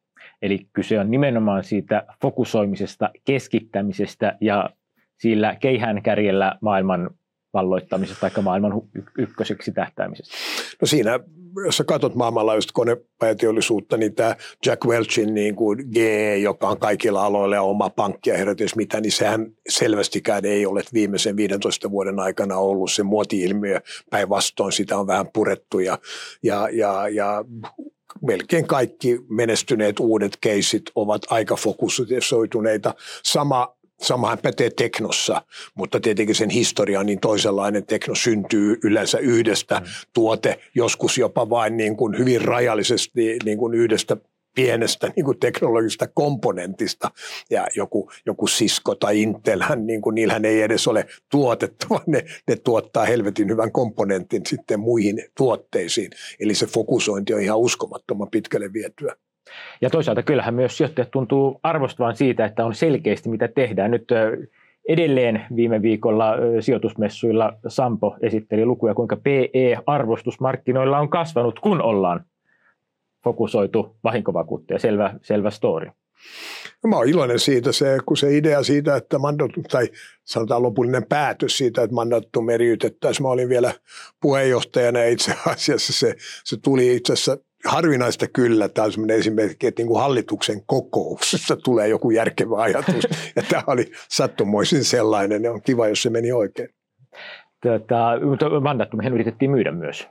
[0.43, 4.71] Eli kyse on nimenomaan siitä fokusoimisesta, keskittämisestä ja
[5.19, 7.11] sillä keihään kärjellä maailman
[7.57, 8.73] valloittamisesta tai maailman
[9.19, 10.37] ykköseksi tähtäämisestä?
[10.81, 11.21] No siinä,
[11.65, 17.25] jos sä katsot maailmanlaajuista konepajateollisuutta, niin tämä Jack Welchin niin kuin GE, joka on kaikilla
[17.25, 22.57] aloilla oma pankki ja herätys mitä, niin sehän selvästikään ei ole viimeisen 15 vuoden aikana
[22.57, 23.81] ollut se muoti-ilmiö.
[24.11, 25.99] Päinvastoin sitä on vähän purettu ja,
[26.43, 27.45] ja, ja, ja
[28.23, 32.95] melkein kaikki menestyneet uudet keisit ovat aika fokusoituneita.
[33.23, 35.43] Sama Samahan pätee teknossa,
[35.75, 37.87] mutta tietenkin sen historia on niin toisenlainen.
[37.87, 39.87] Tekno syntyy yleensä yhdestä mm.
[40.13, 44.17] tuote, joskus jopa vain niin kuin hyvin rajallisesti niin kuin yhdestä
[44.57, 47.11] pienestä niin kuin teknologisesta komponentista
[47.51, 52.25] ja joku, joku Cisco tai Intelhän, niin kuin, niillähän ei edes ole tuotettu, vaan ne,
[52.49, 56.11] ne tuottaa helvetin hyvän komponentin sitten muihin tuotteisiin.
[56.41, 59.17] Eli se fokusointi on ihan uskomattoman pitkälle vietyä.
[59.81, 63.91] Ja toisaalta kyllähän myös sijoittajat tuntuu arvostavan siitä, että on selkeästi mitä tehdään.
[63.91, 64.09] Nyt
[64.89, 72.25] edelleen viime viikolla sijoitusmessuilla Sampo esitteli lukuja, kuinka PE-arvostus markkinoilla on kasvanut, kun ollaan
[73.25, 75.91] fokusoitu vahinkovakuuttaja, selvä, selvä story.
[76.85, 79.89] No, mä oon iloinen siitä, se, kun se idea siitä, että mandatum, tai
[80.25, 83.25] sanotaan lopullinen päätös siitä, että mandatum eriytettäisiin.
[83.27, 83.73] Mä olin vielä
[84.23, 86.15] puheenjohtajana ja itse asiassa se,
[86.45, 91.57] se tuli itse asiassa harvinaista kyllä, tämä on sellainen esimerkki, että niin kuin hallituksen kokouksessa
[91.57, 93.09] tulee joku järkevä ajatus.
[93.37, 96.69] ja tämä oli sattumoisin sellainen, ja on kiva, jos se meni oikein.
[97.63, 98.11] Tota,
[98.61, 100.09] mandaattumihan yritettiin myydä myös.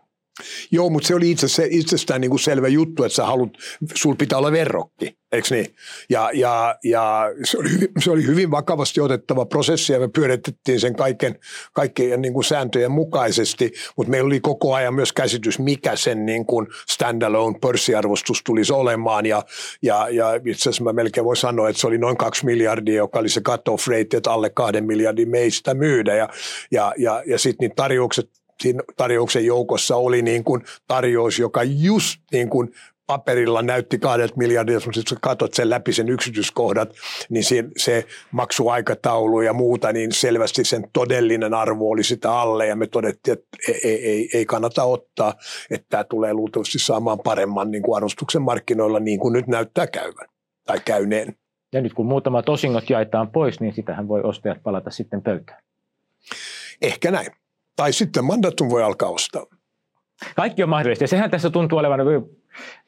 [0.71, 3.49] Joo, mutta se oli itse, se, itsestään niin kuin selvä juttu, että sä haluat,
[3.95, 5.75] sul pitää olla verrokki, eikö niin?
[6.09, 10.79] Ja, ja, ja se, oli hyvin, se oli hyvin vakavasti otettava prosessi ja me pyöritettiin
[10.79, 11.39] sen kaiken,
[11.73, 16.45] kaikkien niin kuin sääntöjen mukaisesti, mutta meillä oli koko ajan myös käsitys, mikä sen niin
[16.45, 19.43] kuin standalone pörssiarvostus tulisi olemaan ja,
[19.81, 23.19] ja, ja itse asiassa mä melkein voin sanoa, että se oli noin kaksi miljardia, joka
[23.19, 26.29] oli se cut-off rate, että alle kahden miljardin meistä myydä ja,
[26.71, 28.29] ja, ja, ja sitten niin tarjoukset
[28.61, 32.73] siinä tarjouksen joukossa oli niin kuin tarjous, joka just niin kuin
[33.07, 36.89] paperilla näytti kahdet miljardilta, mutta sitten katsot sen läpi sen yksityiskohdat,
[37.29, 42.75] niin se, se maksuaikataulu ja muuta, niin selvästi sen todellinen arvo oli sitä alle ja
[42.75, 45.33] me todettiin, että ei, ei, ei, ei kannata ottaa,
[45.71, 50.27] että tämä tulee luultavasti saamaan paremman niin kuin arvostuksen markkinoilla niin kuin nyt näyttää käyvän
[50.65, 51.35] tai käyneen.
[51.73, 55.61] Ja nyt kun muutama tosingot jaetaan pois, niin sitähän voi ostajat palata sitten pöytään.
[56.81, 57.27] Ehkä näin.
[57.75, 59.45] Tai sitten mandatum voi alkaa ostaa.
[60.35, 61.03] Kaikki on mahdollista.
[61.03, 61.99] Ja sehän tässä tuntuu olevan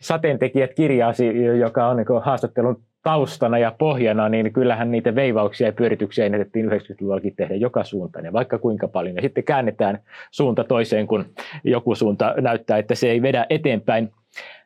[0.01, 6.25] sateentekijät kirjaasi, joka on niin haastattelun taustana ja pohjana, niin kyllähän niitä veivauksia ja pyörityksiä
[6.25, 9.15] ennätettiin 90-luvullakin tehdä joka suuntaan ja vaikka kuinka paljon.
[9.15, 9.99] Ja sitten käännetään
[10.31, 11.25] suunta toiseen, kun
[11.63, 14.11] joku suunta näyttää, että se ei vedä eteenpäin.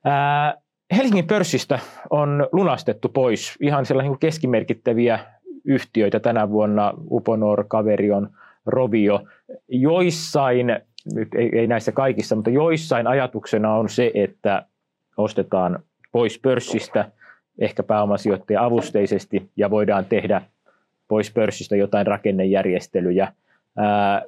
[0.05, 0.57] Ää,
[0.95, 5.19] Helsingin pörssistä on lunastettu pois ihan sellaisia keskimerkittäviä
[5.65, 8.30] yhtiöitä tänä vuonna, Uponor, Kaverion,
[8.65, 9.22] Rovio.
[9.72, 10.67] Joissain,
[11.13, 14.65] nyt ei, ei näissä kaikissa, mutta joissain ajatuksena on se, että
[15.17, 17.11] ostetaan pois pörssistä,
[17.59, 20.41] ehkä pääomasijoittaja avusteisesti, ja voidaan tehdä
[21.07, 23.34] pois pörssistä jotain rakennejärjestelyjä.
[23.78, 24.22] Ää,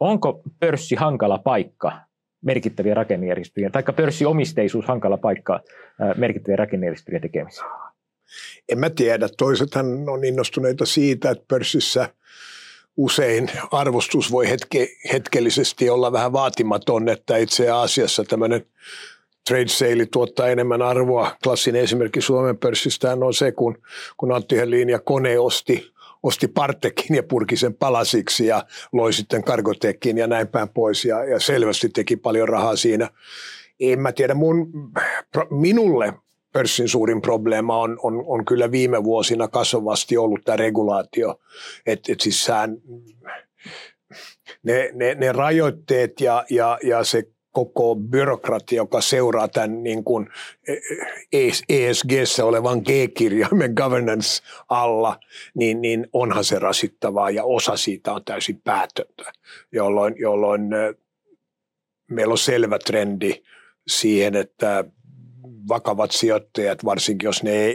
[0.00, 1.92] onko pörssi hankala paikka
[2.42, 5.60] merkittäviä rakennejärjestelyjä, tai pörssiomisteisuus hankala paikka
[6.00, 7.70] ää, merkittäviä rakennejärjestelyjä tekemiseen?
[8.68, 9.28] En mä tiedä.
[9.38, 12.08] Toisethan on innostuneita siitä, että pörssissä–
[12.96, 18.66] usein arvostus voi hetke, hetkellisesti olla vähän vaatimaton, että itse asiassa tämmöinen
[19.48, 21.36] trade sale tuottaa enemmän arvoa.
[21.42, 23.78] Klassinen esimerkki Suomen pörssistä on se, kun,
[24.16, 29.44] kun Antti Helin ja Kone osti, osti Partekin ja purki sen palasiksi ja loi sitten
[29.44, 33.08] Kargotekin ja näin päin pois ja, ja selvästi teki paljon rahaa siinä.
[33.80, 34.70] En mä tiedä, mun,
[35.50, 36.14] minulle
[36.52, 41.40] pörssin suurin probleema on, on, on kyllä viime vuosina kasvavasti ollut tämä regulaatio.
[41.86, 42.76] Että et siis sään,
[44.62, 47.22] ne, ne, ne rajoitteet ja, ja, ja se
[47.52, 50.28] koko byrokratia, joka seuraa tämän niin kuin
[51.68, 55.20] ESGssä olevan G-kirjaimen governance alla,
[55.54, 59.32] niin, niin onhan se rasittavaa ja osa siitä on täysin päätöntä,
[59.72, 60.60] jolloin, jolloin
[62.10, 63.42] meillä on selvä trendi
[63.86, 64.84] siihen, että
[65.68, 67.74] vakavat sijoittajat, varsinkin jos ne,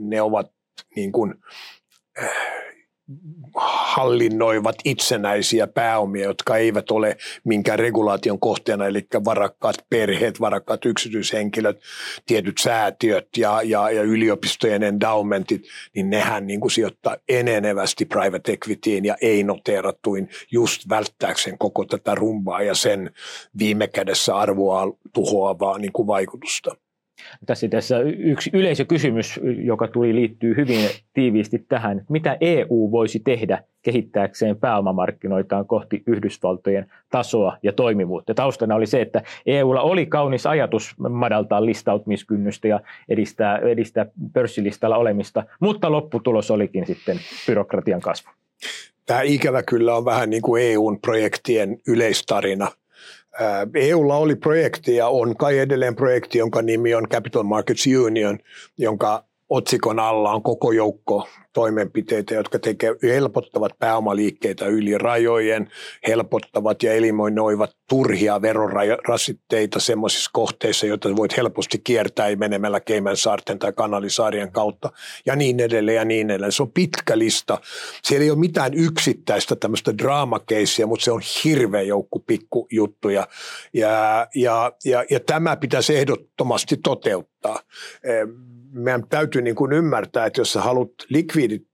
[0.00, 0.52] ne ovat
[0.96, 1.34] niin kuin,
[2.22, 2.62] äh,
[3.56, 11.80] hallinnoivat itsenäisiä pääomia, jotka eivät ole minkään regulaation kohteena, eli varakkaat perheet, varakkaat yksityishenkilöt,
[12.26, 15.62] tietyt säätiöt ja, ja, ja yliopistojen endowmentit,
[15.94, 22.62] niin nehän niin kuin sijoittaa enenevästi private equityin ja ei-noteerattuin just välttääkseen koko tätä rumbaa
[22.62, 23.10] ja sen
[23.58, 26.76] viime kädessä arvoa tuhoavaa niin kuin vaikutusta.
[27.46, 34.56] Tässä, tässä yksi yleisökysymys, joka tuli liittyy hyvin tiiviisti tähän, mitä EU voisi tehdä kehittääkseen
[34.56, 38.34] pääomamarkkinoitaan kohti Yhdysvaltojen tasoa ja toimivuutta.
[38.34, 45.44] Taustana oli se, että EUlla oli kaunis ajatus madaltaa listautumiskynnystä ja edistää, edistää pörssilistalla olemista,
[45.60, 48.30] mutta lopputulos olikin sitten byrokratian kasvu.
[49.06, 52.68] Tämä ikävä kyllä on vähän niin kuin EUn projektien yleistarina–
[53.74, 58.38] EUlla oli projekti ja on kai edelleen projekti, jonka nimi on Capital Markets Union,
[58.78, 65.70] jonka otsikon alla on koko joukko toimenpiteitä, jotka tekee, helpottavat pääomaliikkeitä yli rajojen,
[66.06, 74.52] helpottavat ja eliminoivat turhia verorasitteita semmoisissa kohteissa, joita voit helposti kiertää menemällä Caymansaarten tai Kanalisaarien
[74.52, 74.92] kautta
[75.26, 76.52] ja niin edelleen ja niin edelleen.
[76.52, 77.58] Se on pitkä lista.
[78.02, 83.28] Siellä ei ole mitään yksittäistä tämmöistä draamakeissia, mutta se on hirveä joukku pikkujuttuja
[83.72, 87.58] ja, ja, ja, ja tämä pitäisi ehdottomasti toteuttaa
[88.72, 91.68] meidän täytyy niin kuin ymmärtää, että jos sä haluat likvidit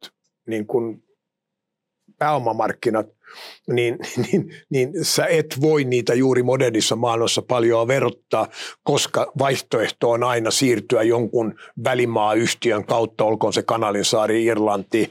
[0.47, 1.03] niin kuin
[2.19, 3.07] pääomamarkkinat,
[3.69, 3.99] niin,
[4.33, 8.49] niin, niin sä et voi niitä juuri modernissa maailmassa paljon verottaa,
[8.83, 15.11] koska vaihtoehto on aina siirtyä jonkun välimaayhtiön kautta, olkoon se Kanalin saari, Irlanti,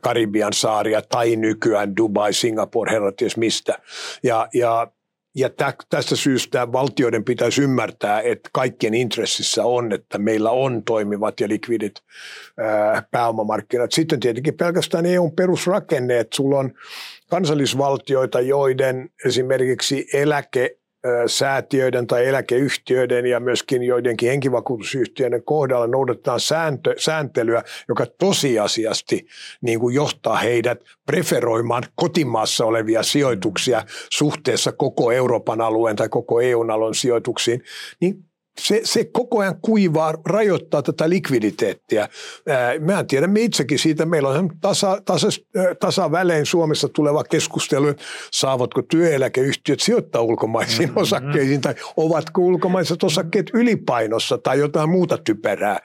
[0.00, 3.78] Karibian saaria tai nykyään Dubai, Singapore, herra ties mistä.
[4.22, 4.92] Ja, ja
[5.34, 5.50] ja
[5.90, 11.94] tästä syystä valtioiden pitäisi ymmärtää, että kaikkien intressissä on, että meillä on toimivat ja likvidit
[13.10, 13.92] pääomamarkkinat.
[13.92, 16.72] Sitten tietenkin pelkästään EUn perusrakenne, että sulla on
[17.30, 20.77] kansallisvaltioita, joiden esimerkiksi eläke
[21.26, 29.26] säätiöiden tai eläkeyhtiöiden ja myöskin joidenkin henkivakuutusyhtiöiden kohdalla noudatetaan sääntö, sääntelyä, joka tosiasiasti
[29.60, 36.94] niin kuin johtaa heidät preferoimaan kotimaassa olevia sijoituksia suhteessa koko Euroopan alueen tai koko EU-alueen
[36.94, 37.62] sijoituksiin,
[38.00, 38.27] niin
[38.58, 42.08] se, se koko ajan kuivaa, rajoittaa tätä likviditeettiä.
[42.80, 45.28] Mä en tiedä, me itsekin siitä, meillä on tasa, tasa,
[45.80, 47.94] tasavälein Suomessa tuleva keskustelu,
[48.32, 51.02] saavatko työeläkeyhtiöt sijoittaa ulkomaisiin mm-hmm.
[51.02, 55.80] osakkeisiin tai ovatko ulkomaiset osakkeet ylipainossa tai jotain muuta typerää.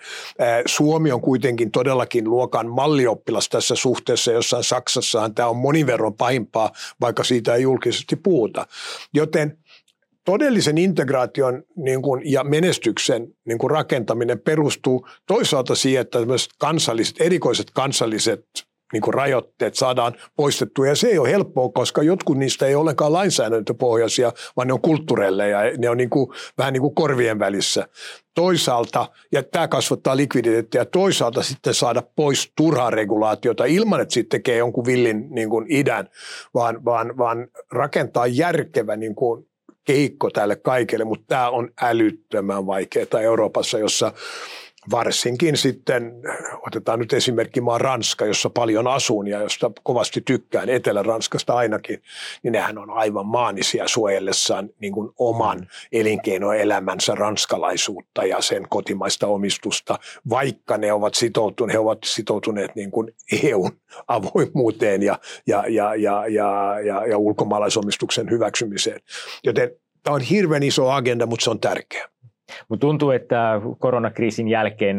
[0.66, 6.72] Suomi on kuitenkin todellakin luokan mallioppilas tässä suhteessa, jossain Saksassahan tämä on monin verran pahimpaa,
[7.02, 8.68] vaikka siitä ei julkisesti puhuta.
[9.14, 9.58] Joten
[10.26, 16.20] todellisen integraation niin kuin, ja menestyksen niin kuin rakentaminen perustuu toisaalta siihen, että
[16.60, 18.46] kansalliset, erikoiset kansalliset
[18.94, 20.88] niin kuin rajoitteet saadaan poistettua.
[20.88, 25.50] Ja se ei ole helppoa, koska jotkut niistä ei ole lainsäädäntöpohjaisia, vaan ne on kulttuureille
[25.50, 27.88] ja ne on niin kuin, vähän niin kuin korvien välissä.
[28.36, 34.58] Toisaalta, ja tämä kasvattaa likviditeettiä, toisaalta sitten saada pois turhaa regulaatiota ilman, että sitten tekee
[34.58, 36.10] jonkun villin niin kuin idän,
[36.54, 39.48] vaan, vaan, vaan rakentaa järkevä niin kuin
[39.86, 44.14] keikko tälle kaikille, mutta tämä on älyttömän vaikeaa Euroopassa, jossa
[44.92, 46.14] varsinkin sitten,
[46.68, 52.02] otetaan nyt esimerkki maa Ranska, jossa paljon asun ja josta kovasti tykkään, Etelä-Ranskasta ainakin,
[52.44, 60.00] niin nehän on aivan maanisia suojellessaan niin kuin oman elinkeinoelämänsä ranskalaisuutta ja sen kotimaista omistusta,
[60.30, 63.72] vaikka ne ovat sitoutuneet, he ovat sitoutuneet niin kuin EUn
[64.08, 69.02] avoimuuteen ja, ja, ja, ja, ja, ja, ja ulkomaalaisomistuksen hyväksymiseen.
[69.44, 69.72] Joten
[70.04, 72.13] tämä on hirveän iso agenda, mutta se on tärkeä.
[72.70, 74.98] Mutta tuntuu, että koronakriisin jälkeen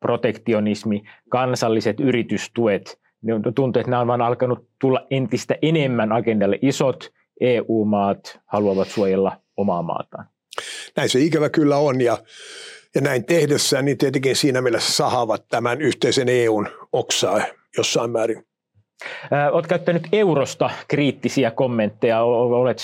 [0.00, 3.00] protektionismi, kansalliset yritystuet,
[3.54, 6.58] tuntuu, että nämä on vaan alkanut tulla entistä enemmän agendalle.
[6.62, 10.26] Isot EU-maat haluavat suojella omaa maataan.
[10.96, 12.18] Näin se ikävä kyllä on ja,
[12.94, 17.40] ja näin tehdessään, niin tietenkin siinä mielessä sahavat tämän yhteisen EUn oksaa
[17.76, 18.46] jossain määrin.
[19.52, 22.78] Olet käyttänyt eurosta kriittisiä kommentteja, olet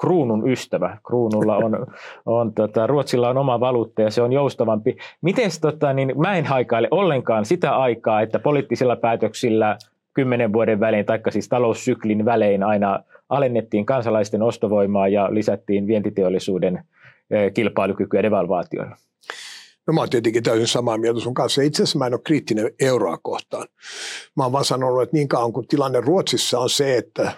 [0.00, 0.98] kruunun ystävä.
[1.06, 1.86] Kruunulla on,
[2.26, 4.96] on tota, Ruotsilla on oma valuutta ja se on joustavampi.
[5.22, 9.78] Miten tota, niin mä en haikaile ollenkaan sitä aikaa, että poliittisilla päätöksillä
[10.14, 16.84] kymmenen vuoden välein, taikka siis taloussyklin välein aina alennettiin kansalaisten ostovoimaa ja lisättiin vientiteollisuuden
[17.54, 18.96] kilpailukykyä devalvaatioilla?
[19.86, 21.62] No mä oon tietenkin täysin samaa mieltä sun kanssa.
[21.62, 23.68] Itse asiassa mä en ole kriittinen euroa kohtaan.
[24.36, 27.32] Mä oon vaan sanonut, että niin kauan kuin tilanne Ruotsissa on se, että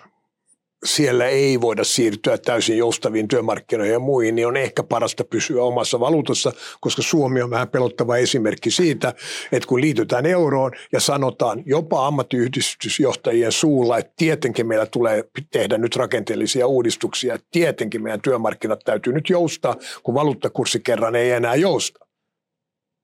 [0.84, 6.00] siellä ei voida siirtyä täysin joustaviin työmarkkinoihin ja muihin, niin on ehkä parasta pysyä omassa
[6.00, 9.14] valuutassa, koska Suomi on vähän pelottava esimerkki siitä,
[9.52, 15.96] että kun liitytään euroon ja sanotaan jopa ammattiyhdistysjohtajien suulla, että tietenkin meillä tulee tehdä nyt
[15.96, 22.06] rakenteellisia uudistuksia, että tietenkin meidän työmarkkinat täytyy nyt joustaa, kun valuuttakurssi kerran ei enää jousta.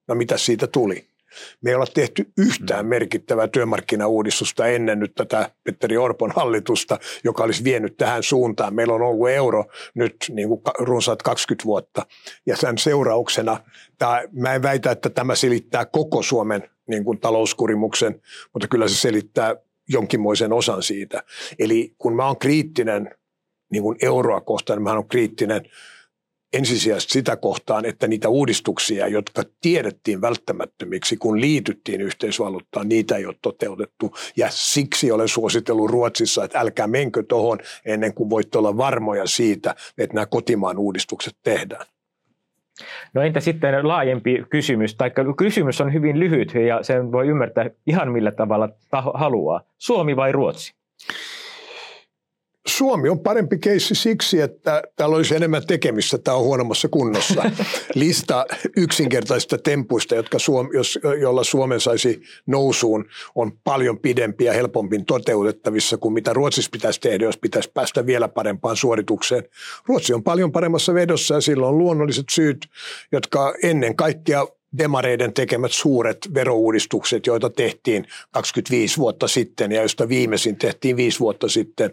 [0.09, 1.09] No mitä siitä tuli?
[1.62, 2.89] Me ei olla tehty yhtään mm.
[2.89, 8.74] merkittävää työmarkkinauudistusta ennen nyt tätä Petteri Orpon hallitusta, joka olisi vienyt tähän suuntaan.
[8.74, 9.64] Meillä on ollut euro
[9.95, 12.07] nyt niin kuin runsaat 20 vuotta
[12.47, 13.61] ja sen seurauksena,
[13.99, 18.20] tämä, mä en väitä, että tämä selittää koko Suomen niin kuin talouskurimuksen,
[18.53, 19.57] mutta kyllä se selittää
[19.89, 21.22] jonkinmoisen osan siitä.
[21.59, 23.14] Eli kun mä oon kriittinen
[23.72, 25.62] niin kuin euroa kohtaan, niin mä oon kriittinen–
[26.53, 33.34] ensisijaisesti sitä kohtaan, että niitä uudistuksia, jotka tiedettiin välttämättömiksi, kun liityttiin yhteisvaluuttaan, niitä ei ole
[33.42, 34.14] toteutettu.
[34.36, 39.74] Ja siksi olen suositellut Ruotsissa, että älkää menkö tuohon ennen kuin voitte olla varmoja siitä,
[39.98, 41.86] että nämä kotimaan uudistukset tehdään.
[43.14, 48.12] No entä sitten laajempi kysymys, tai kysymys on hyvin lyhyt ja sen voi ymmärtää ihan
[48.12, 49.61] millä tavalla taho haluaa.
[49.78, 50.80] Suomi vai Ruotsi?
[52.66, 57.42] Suomi on parempi keissi siksi, että täällä olisi enemmän tekemistä, tämä on huonommassa kunnossa.
[57.94, 58.46] Lista
[58.76, 63.04] yksinkertaisista tempuista, jotka Suom, jos, jolla Suomen saisi nousuun,
[63.34, 68.28] on paljon pidempi ja helpompi toteutettavissa kuin mitä Ruotsissa pitäisi tehdä, jos pitäisi päästä vielä
[68.28, 69.44] parempaan suoritukseen.
[69.86, 72.66] Ruotsi on paljon paremmassa vedossa ja sillä on luonnolliset syyt,
[73.12, 74.46] jotka ennen kaikkea
[74.79, 81.49] demareiden tekemät suuret verouudistukset, joita tehtiin 25 vuotta sitten ja joista viimeisin tehtiin viisi vuotta
[81.49, 81.91] sitten,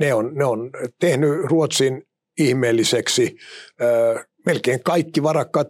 [0.00, 2.06] ne on, ne on tehnyt Ruotsin
[2.38, 3.36] ihmeelliseksi.
[4.46, 5.68] Melkein kaikki varakkaat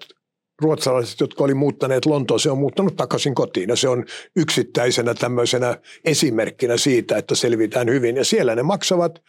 [0.63, 3.69] ruotsalaiset, jotka oli muuttaneet Lontooseen, on muuttanut takaisin kotiin.
[3.69, 4.05] Ja se on
[4.37, 8.17] yksittäisenä tämmöisenä esimerkkinä siitä, että selvitään hyvin.
[8.17, 9.23] Ja siellä ne maksavat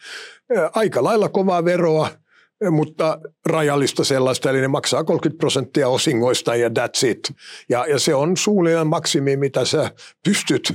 [0.74, 2.10] aika lailla kovaa veroa,
[2.70, 7.32] mutta rajallista sellaista, eli ne maksaa 30 prosenttia osingoista ja that's it.
[7.68, 9.90] Ja, ja se on suunnilleen maksimi, mitä sä
[10.24, 10.72] pystyt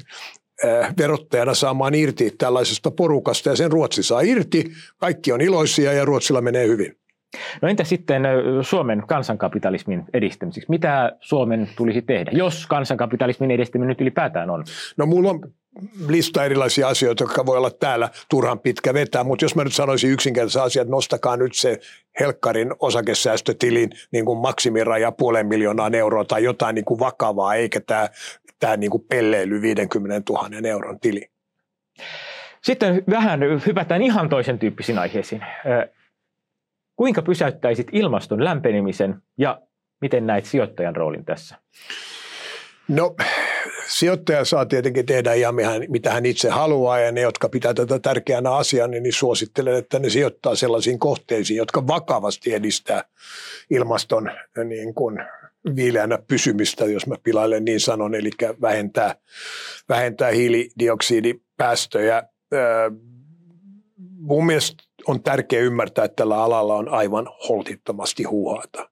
[0.98, 6.42] verottajana saamaan irti tällaisesta porukasta, ja sen Ruotsi saa irti, kaikki on iloisia ja Ruotsilla
[6.42, 6.98] menee hyvin.
[7.62, 8.24] No entä sitten
[8.62, 10.70] Suomen kansankapitalismin edistämiseksi?
[10.70, 14.64] Mitä Suomen tulisi tehdä, jos kansankapitalismin edistäminen nyt ylipäätään on?
[14.98, 15.42] No mulla on
[16.08, 20.12] lista erilaisia asioita, jotka voi olla täällä turhan pitkä vetää, mutta jos mä nyt sanoisin
[20.12, 21.80] yksinkertaisen asian, että nostakaa nyt se
[22.20, 28.10] Helkkarin osakesäästötilin niin kuin maksimiraja puolen miljoonaa euroa tai jotain niin kuin vakavaa, eikä tämä,
[28.60, 31.30] tämä niin kuin pelleily 50 000 euron tili.
[32.64, 35.42] Sitten vähän hypätään ihan toisen tyyppisiin aiheisiin.
[36.96, 39.62] Kuinka pysäyttäisit ilmaston lämpenemisen ja
[40.02, 41.56] miten näet sijoittajan roolin tässä?
[42.88, 43.16] No
[43.90, 45.56] sijoittaja saa tietenkin tehdä ihan
[45.88, 50.10] mitä hän itse haluaa ja ne, jotka pitää tätä tärkeänä asiana, niin suosittelen, että ne
[50.10, 53.04] sijoittaa sellaisiin kohteisiin, jotka vakavasti edistää
[53.70, 54.32] ilmaston
[54.66, 55.20] niin kuin
[55.76, 58.30] viileänä pysymistä, jos mä pilailen niin sanon, eli
[58.62, 59.16] vähentää,
[59.90, 62.24] vähentää hiilidioksidipäästöjä.
[64.20, 68.90] Mun mielestä on tärkeää ymmärtää, että tällä alalla on aivan holtittomasti huuhaata.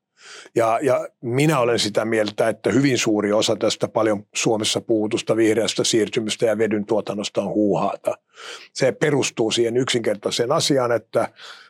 [0.56, 5.84] Ja, ja minä olen sitä mieltä, että hyvin suuri osa tästä paljon Suomessa puhutusta vihreästä
[5.84, 8.18] siirtymistä ja vedyn tuotannosta on huuhaata.
[8.74, 11.30] Se perustuu siihen yksinkertaiseen asiaan, että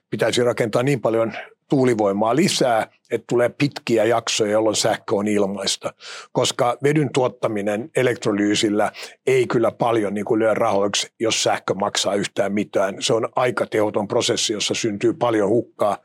[0.10, 1.34] pitäisi rakentaa niin paljon
[1.70, 5.93] tuulivoimaa lisää, että tulee pitkiä jaksoja, jolloin sähkö on ilmaista.
[6.32, 8.91] Koska vedyn tuottaminen elektrolyysillä
[9.28, 12.95] ei kyllä paljon niin kuin lyö rahoiksi, jos sähkö maksaa yhtään mitään.
[12.99, 15.97] Se on aika tehoton prosessi, jossa syntyy paljon hukkaa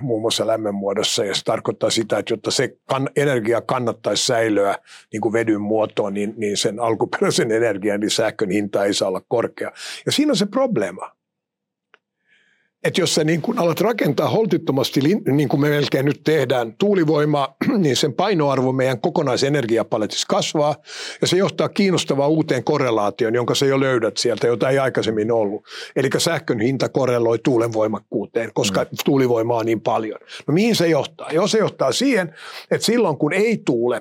[0.00, 1.24] muun muassa lämmön muodossa.
[1.24, 4.78] Ja se tarkoittaa sitä, että jotta se kan, energia kannattaisi säilyä
[5.12, 9.22] niin kuin vedyn muotoon, niin, niin sen alkuperäisen energian, niin sähkön hinta ei saa olla
[9.28, 9.72] korkea.
[10.06, 11.17] Ja siinä on se probleema
[12.88, 17.56] että jos sä niin kun alat rakentaa holtittomasti, niin kuin me melkein nyt tehdään, tuulivoimaa,
[17.78, 20.76] niin sen painoarvo meidän kokonaisenergiapaletissa kasvaa,
[21.20, 25.64] ja se johtaa kiinnostavaan uuteen korrelaatioon, jonka sä jo löydät sieltä, jota ei aikaisemmin ollut.
[25.96, 28.88] Eli sähkön hinta korreloi tuulen voimakkuuteen, koska mm.
[29.04, 30.18] tuulivoimaa on niin paljon.
[30.46, 31.30] No mihin se johtaa?
[31.32, 32.34] Joo, se johtaa siihen,
[32.70, 34.00] että silloin kun ei tuule,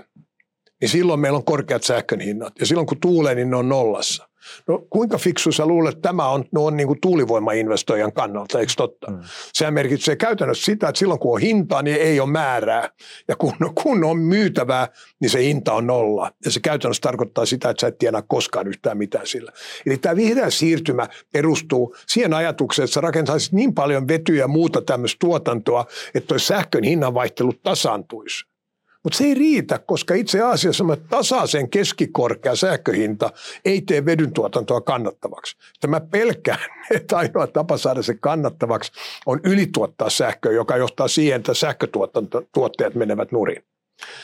[0.81, 4.29] niin silloin meillä on korkeat sähkön hinnat, ja silloin kun tuulee, niin ne on nollassa.
[4.67, 8.73] No kuinka fiksu sä luulet, että tämä on, no on niin kuin tuulivoimainvestoijan kannalta, eikö
[8.77, 9.11] totta?
[9.11, 9.19] Mm.
[9.53, 12.89] Sehän merkitsee käytännössä sitä, että silloin kun on hintaa, niin ei ole määrää.
[13.27, 14.87] Ja kun, kun on myytävää,
[15.21, 16.31] niin se hinta on nolla.
[16.45, 19.51] Ja se käytännössä tarkoittaa sitä, että sä et tienaa koskaan yhtään mitään sillä.
[19.85, 24.81] Eli tämä vihreä siirtymä perustuu siihen ajatukseen, että sä rakentaisit niin paljon vetyä ja muuta
[24.81, 25.85] tämmöistä tuotantoa,
[26.15, 28.45] että tuo sähkön hinnanvaihtelu tasaantuisi.
[29.07, 33.29] Mutta se ei riitä, koska itse asiassa tasaisen keskikorkea sähköhinta
[33.65, 35.57] ei tee vedyn tuotantoa kannattavaksi.
[35.79, 38.91] Tämä pelkään, että ainoa tapa saada se kannattavaksi
[39.25, 43.63] on ylituottaa sähköä, joka johtaa siihen, että sähkötuotteet menevät nurin.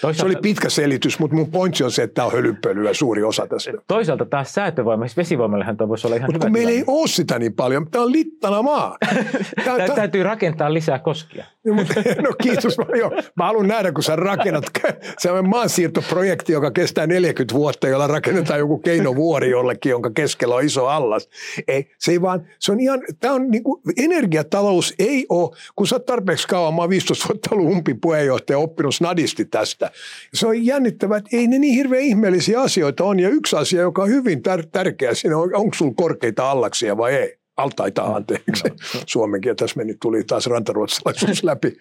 [0.01, 3.23] Toisaalta, se oli pitkä selitys, mutta mun pointti on se, että tämä on hölynpölyä suuri
[3.23, 3.71] osa tästä.
[3.87, 7.39] Toisaalta taas säätövoima, siis vesivoimallehan tuo voisi olla ihan Mutta kun meillä ei ole sitä
[7.39, 8.97] niin paljon, tämä on littana maa.
[9.65, 11.45] Tää, täytyy rakentaa lisää koskia.
[12.23, 14.65] no kiitos, jo, mä haluan nähdä, kun sä rakennat
[15.37, 20.87] on maansiirtoprojekti, joka kestää 40 vuotta, jolla rakennetaan joku keinovuori jollekin, jonka keskellä on iso
[20.87, 21.29] allas.
[21.67, 25.87] Ei, se ei vaan, se on ihan, tämä on niin kuin, energiatalous ei ole, kun
[25.87, 29.91] sä oot tarpeeksi kauan, mä oon 15 vuotta ollut umpin puheenjohtaja, oppinut snadisti tästä.
[30.33, 33.19] Se on jännittävää, että ei ne niin hirveän ihmeellisiä asioita on.
[33.19, 37.13] Ja yksi asia, joka on hyvin tär- tärkeä siinä on, onko sulla korkeita allaksia vai
[37.13, 37.42] ei.
[37.57, 38.63] Altaita, anteeksi.
[38.69, 39.01] No, no.
[39.07, 41.77] Suomenkin, tässä meni, tuli taas rantaruotsalaisuus läpi.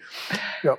[0.63, 0.77] Joo.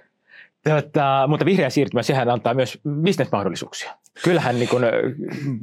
[0.69, 3.97] Tota, mutta vihreä siirtymä, sehän antaa myös bisnesmahdollisuuksia.
[4.25, 4.83] Kyllähän niin kun,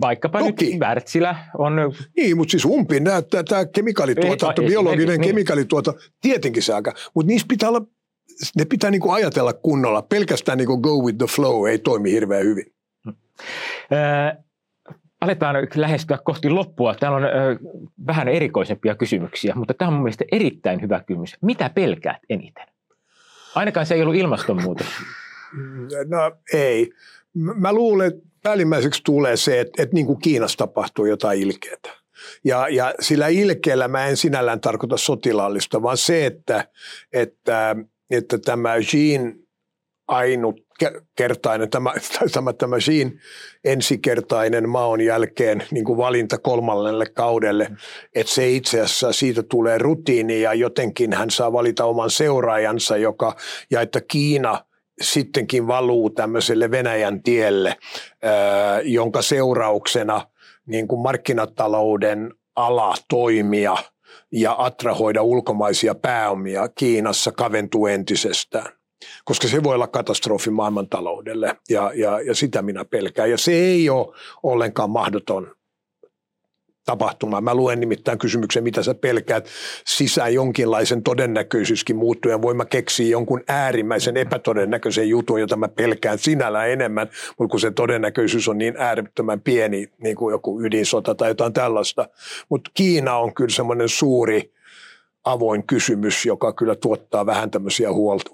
[0.01, 0.71] vaikkapa Toki.
[0.71, 1.73] nyt Wärtsilä on...
[2.17, 5.29] Niin, mutta siis umpin tämä kemikaalituotanto, biologinen niin.
[5.29, 7.82] kemikaalituotanto, tietenkin se aika, mutta niissä pitää olla
[8.57, 10.01] ne pitää niin kuin ajatella kunnolla.
[10.01, 12.73] Pelkästään niin kuin go with the flow ei toimi hirveän hyvin.
[13.07, 14.38] Äh,
[15.22, 16.95] aletaan lähestyä kohti loppua.
[16.95, 17.32] Täällä on äh,
[18.07, 21.38] vähän erikoisempia kysymyksiä, mutta tämä on mun mielestä erittäin hyvä kysymys.
[21.41, 22.67] Mitä pelkäät eniten?
[23.55, 24.88] Ainakaan se ei ollut ilmastonmuutos.
[26.07, 26.91] No ei.
[27.34, 31.89] Mä luulen, että päällimmäiseksi tulee se, että, että niin kuin Kiinassa tapahtuu jotain ilkeätä.
[32.43, 36.67] Ja, ja sillä ilkeällä mä en sinällään tarkoita sotilaallista, vaan se, että,
[37.13, 37.76] että
[38.11, 39.34] että tämä Jean
[40.08, 41.93] ainutkertainen, tämä,
[42.34, 43.12] tämä, tämä Jean
[43.64, 47.72] ensikertainen maon jälkeen niin kuin valinta kolmannelle kaudelle,
[48.16, 53.36] että se itse asiassa siitä tulee rutiini ja jotenkin hän saa valita oman seuraajansa, joka,
[53.72, 54.66] ja että Kiina
[55.02, 57.78] sittenkin valuu tämmöiselle Venäjän tielle,
[58.84, 60.28] jonka seurauksena
[60.66, 63.78] niin kuin markkinatalouden ala toimia
[64.32, 68.80] ja atrahoida ulkomaisia pääomia Kiinassa kaventuu entisestään
[69.26, 73.32] koska se voi olla katastrofi maailmantaloudelle ja, ja, ja sitä minä pelkään.
[73.32, 75.52] Ja se ei ole ollenkaan mahdoton
[76.86, 77.41] tapahtuma.
[77.41, 79.47] Mä luen nimittäin kysymyksen, mitä sä pelkäät
[79.86, 82.41] sisään jonkinlaisen todennäköisyyskin muuttuja.
[82.41, 87.72] Voin mä keksiä jonkun äärimmäisen epätodennäköisen jutun, jota mä pelkään sinällään enemmän, mutta kun se
[87.72, 92.10] todennäköisyys on niin äärettömän pieni, niin kuin joku ydinsota tai jotain tällaista.
[92.49, 94.52] Mutta Kiina on kyllä semmoinen suuri
[95.24, 97.89] avoin kysymys, joka kyllä tuottaa vähän tämmöisiä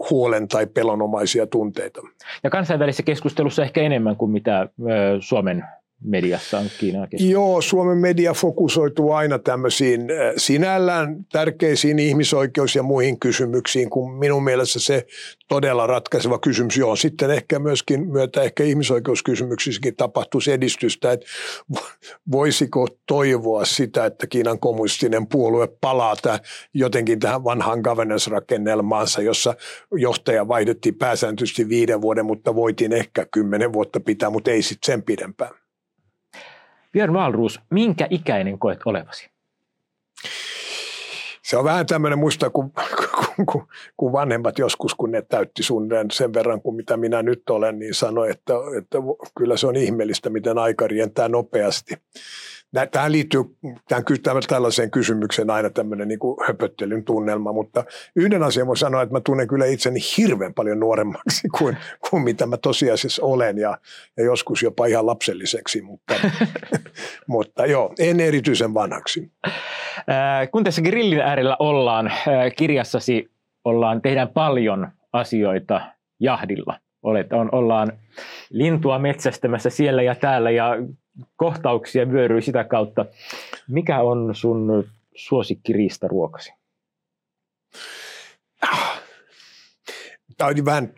[0.09, 2.01] huolen tai pelonomaisia tunteita.
[2.43, 4.67] Ja kansainvälisessä keskustelussa ehkä enemmän kuin mitä
[5.19, 5.63] Suomen
[6.03, 13.19] mediassa on Kiinaa Joo, Suomen media fokusoituu aina tämmöisiin äh, sinällään tärkeisiin ihmisoikeus- ja muihin
[13.19, 15.07] kysymyksiin, kun minun mielestä se
[15.49, 21.25] todella ratkaiseva kysymys on sitten ehkä myöskin myötä ehkä ihmisoikeuskysymyksissäkin tapahtuisi edistystä, että
[22.31, 26.39] voisiko toivoa sitä, että Kiinan kommunistinen puolue palaa tämän,
[26.73, 29.55] jotenkin tähän vanhaan governance-rakennelmaansa, jossa
[29.91, 35.03] johtaja vaihdettiin pääsääntöisesti viiden vuoden, mutta voitiin ehkä kymmenen vuotta pitää, mutta ei sitten sen
[35.03, 35.66] pidempään.
[36.93, 39.29] Björn Wahlroos, minkä ikäinen koet olevasi?
[41.43, 42.71] Se on vähän tämmöinen muista, kun,
[43.35, 43.67] kun, kun,
[43.97, 47.93] kun vanhemmat joskus, kun ne täytti suunnilleen sen verran kuin mitä minä nyt olen, niin
[47.93, 48.97] sanoi, että, että
[49.37, 51.95] kyllä se on ihmeellistä, miten aika rientää nopeasti.
[52.85, 53.41] Tähän liittyy
[53.87, 54.03] tähän,
[54.47, 57.83] tällaiseen kysymykseen aina tämmöinen niin höpöttelyn tunnelma, mutta
[58.15, 61.77] yhden asian voi sanoa, että mä tunnen kyllä itseni hirveän paljon nuoremmaksi kuin,
[62.09, 63.77] kuin mitä mä tosiasiassa olen ja,
[64.17, 66.13] ja joskus jopa ihan lapselliseksi, mutta,
[67.27, 69.31] mutta joo, en erityisen vanhaksi.
[70.51, 72.11] Kun tässä grillin äärellä ollaan,
[72.55, 73.29] kirjassasi
[73.65, 75.81] ollaan, tehdään paljon asioita
[76.19, 76.79] jahdilla.
[77.03, 77.91] Olet, on, ollaan
[78.49, 80.75] lintua metsästämässä siellä ja täällä ja
[81.35, 83.05] kohtauksia vyöryy sitä kautta.
[83.67, 86.53] Mikä on sun suosikki riistaruokasi?
[90.37, 90.93] Tämä on vähän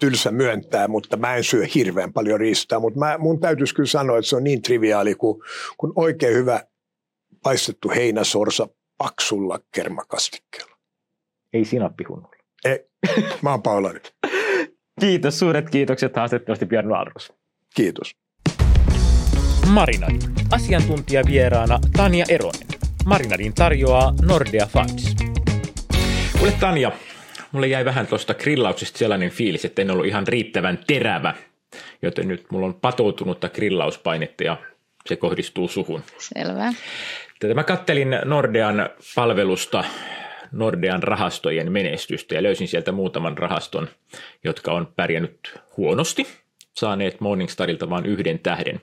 [0.00, 4.18] tylsä myöntää, mutta mä en syö hirveän paljon riistaa, mutta mä, mun täytyisi kyllä sanoa,
[4.18, 5.42] että se on niin triviaali kuin,
[5.76, 6.60] kuin oikein hyvä
[7.42, 10.76] paistettu heinäsorsa paksulla kermakastikkeella.
[11.52, 12.36] Ei sinappihunnulla.
[12.64, 12.88] Ei,
[13.42, 14.00] mä oon Paulari.
[15.00, 17.32] Kiitos, suuret kiitokset haastattelusti Björn Valros.
[17.74, 18.16] Kiitos.
[19.70, 20.18] Marinadi.
[20.50, 22.66] Asiantuntijavieraana Tanja Eronen.
[23.04, 25.16] Marinadin tarjoaa Nordea Funds.
[26.38, 26.92] Kuule Tanja,
[27.52, 31.34] mulle jäi vähän tuosta grillauksesta sellainen fiilis, että en ollut ihan riittävän terävä,
[32.02, 34.56] joten nyt mulla on patoutunutta grillauspainetta ja
[35.06, 36.02] se kohdistuu suhun.
[36.18, 36.72] Selvä.
[37.40, 39.84] Tätä mä kattelin Nordean palvelusta
[40.52, 43.88] Nordean rahastojen menestystä ja löysin sieltä muutaman rahaston,
[44.44, 46.26] jotka on pärjännyt huonosti–
[46.76, 48.80] saaneet Morningstarilta vain yhden tähden.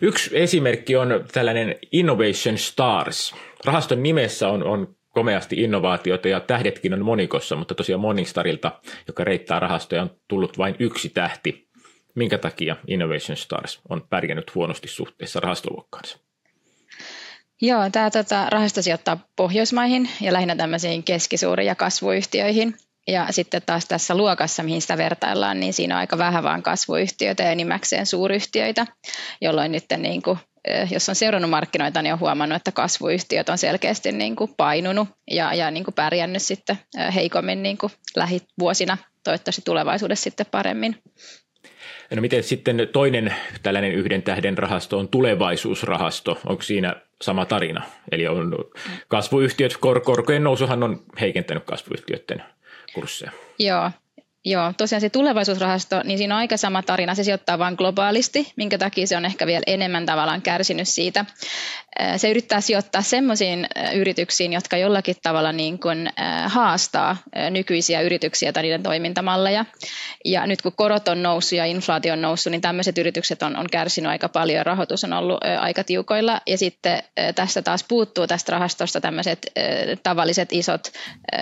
[0.00, 3.34] Yksi esimerkki on tällainen Innovation Stars.
[3.64, 9.60] Rahaston nimessä on, on komeasti innovaatiota ja tähdetkin on monikossa, mutta tosiaan Morningstarilta, joka reittää
[9.60, 11.66] rahastoja, on tullut vain yksi tähti.
[12.14, 16.18] Minkä takia Innovation Stars on pärjännyt huonosti suhteessa rahastoluokkaansa?
[17.62, 22.74] Joo, tämä tota, rahasto sijoittaa Pohjoismaihin ja lähinnä tämmöisiin keskisuuriin ja kasvuyhtiöihin–
[23.06, 27.42] ja sitten taas tässä luokassa, mihin sitä vertaillaan, niin siinä on aika vähän vaan kasvuyhtiöitä
[27.42, 28.86] ja enimmäkseen suuryhtiöitä,
[29.40, 30.38] jolloin nyt niin kuin,
[30.90, 35.54] jos on seurannut markkinoita, niin on huomannut, että kasvuyhtiöt on selkeästi niin kuin painunut ja,
[35.54, 36.78] ja niin kuin pärjännyt sitten
[37.14, 40.96] heikommin niin kuin lähivuosina, toivottavasti tulevaisuudessa sitten paremmin.
[42.14, 46.40] No miten sitten toinen tällainen yhden tähden rahasto on tulevaisuusrahasto?
[46.46, 47.82] Onko siinä sama tarina?
[48.12, 48.54] Eli on
[49.08, 52.42] kasvuyhtiöt, kor- korkojen nousuhan on heikentänyt kasvuyhtiöiden
[52.96, 53.32] kursseja.
[53.58, 53.90] Joo,
[54.48, 57.14] Joo, tosiaan se tulevaisuusrahasto, niin siinä on aika sama tarina.
[57.14, 61.24] Se sijoittaa vain globaalisti, minkä takia se on ehkä vielä enemmän tavallaan kärsinyt siitä.
[62.16, 66.10] Se yrittää sijoittaa sellaisiin yrityksiin, jotka jollakin tavalla niin kuin
[66.46, 67.16] haastaa
[67.50, 69.64] nykyisiä yrityksiä tai niiden toimintamalleja.
[70.24, 73.66] Ja nyt kun korot on noussut ja inflaatio on noussut, niin tämmöiset yritykset on, on
[73.70, 76.40] kärsinyt aika paljon ja rahoitus on ollut aika tiukoilla.
[76.46, 77.02] Ja sitten
[77.34, 79.52] tästä taas puuttuu tästä rahastosta tämmöiset
[80.02, 80.92] tavalliset isot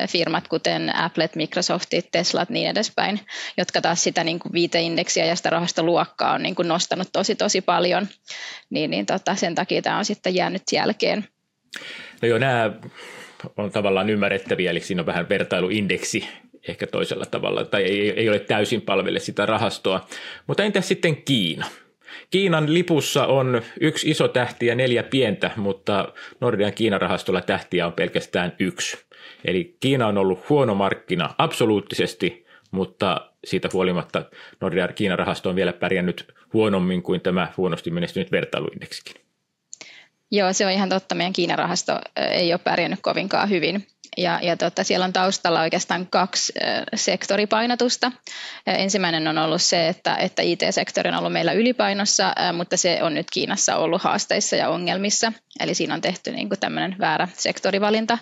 [0.08, 3.20] firmat, kuten Applet, Microsoftit, Teslat, niin edes edespäin,
[3.56, 7.60] jotka taas sitä niin kuin viiteindeksiä ja sitä luokkaa on niin kuin nostanut tosi tosi
[7.60, 8.06] paljon,
[8.70, 11.24] niin, niin tota, sen takia tämä on sitten jäänyt jälkeen.
[12.22, 12.70] No joo, nämä
[13.56, 16.28] on tavallaan ymmärrettäviä, eli siinä on vähän vertailuindeksi
[16.68, 20.06] ehkä toisella tavalla, tai ei, ei ole täysin palvele sitä rahastoa.
[20.46, 21.66] Mutta entä sitten Kiina?
[22.30, 28.52] Kiinan lipussa on yksi iso tähti ja neljä pientä, mutta Nordean Kiinarahastolla tähtiä on pelkästään
[28.58, 28.96] yksi.
[29.44, 32.43] Eli Kiina on ollut huono markkina absoluuttisesti,
[32.74, 34.24] mutta siitä huolimatta
[34.60, 39.14] Nordean Kiinarahasto on vielä pärjännyt huonommin kuin tämä huonosti menestynyt vertailuindeksikin.
[40.30, 41.14] Joo, se on ihan totta.
[41.14, 43.86] Meidän Kiinarahasto ei ole pärjännyt kovinkaan hyvin.
[44.16, 46.52] Ja, ja tota, siellä on taustalla oikeastaan kaksi
[46.94, 48.12] sektoripainotusta.
[48.66, 53.26] Ensimmäinen on ollut se, että, että IT-sektori on ollut meillä ylipainossa, mutta se on nyt
[53.32, 55.32] Kiinassa ollut haasteissa ja ongelmissa.
[55.60, 58.18] Eli siinä on tehty niin kuin tämmöinen väärä sektorivalinta.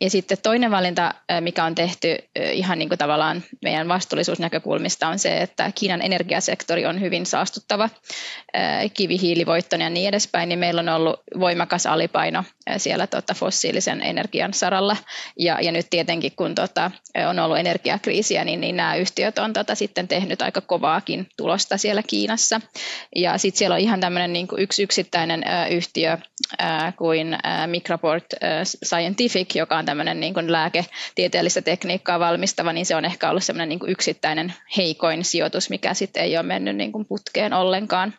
[0.00, 2.16] Ja sitten toinen valinta, mikä on tehty
[2.52, 7.88] ihan niin kuin tavallaan meidän vastuullisuusnäkökulmista, on se, että Kiinan energiasektori on hyvin saastuttava,
[8.94, 12.44] kivihiilivoittoinen ja niin edespäin, niin meillä on ollut voimakas alipaino
[12.76, 14.96] siellä tota, fossiilisen energian saralla.
[15.38, 16.90] Ja, ja nyt tietenkin, kun tota,
[17.28, 22.02] on ollut energiakriisiä, niin, niin nämä yhtiöt on tota, sitten tehnyt aika kovaakin tulosta siellä
[22.06, 22.60] Kiinassa.
[23.16, 26.18] Ja sitten siellä on ihan tämmöinen niin yksi yksittäinen yhtiö
[26.96, 28.26] kuin Microport
[28.84, 33.68] Scientific, joka on tämmöinen niin kuin lääketieteellistä tekniikkaa valmistava, niin se on ehkä ollut semmoinen
[33.68, 38.14] niin yksittäinen heikoin sijoitus, mikä sitten ei ole mennyt niin kuin putkeen ollenkaan.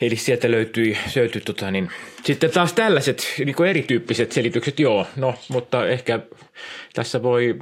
[0.00, 1.90] Eli sieltä löytyi, löytyi tota niin,
[2.24, 6.20] sitten taas tällaiset niin kuin erityyppiset selitykset, joo, no, mutta ehkä
[6.94, 7.54] tässä voi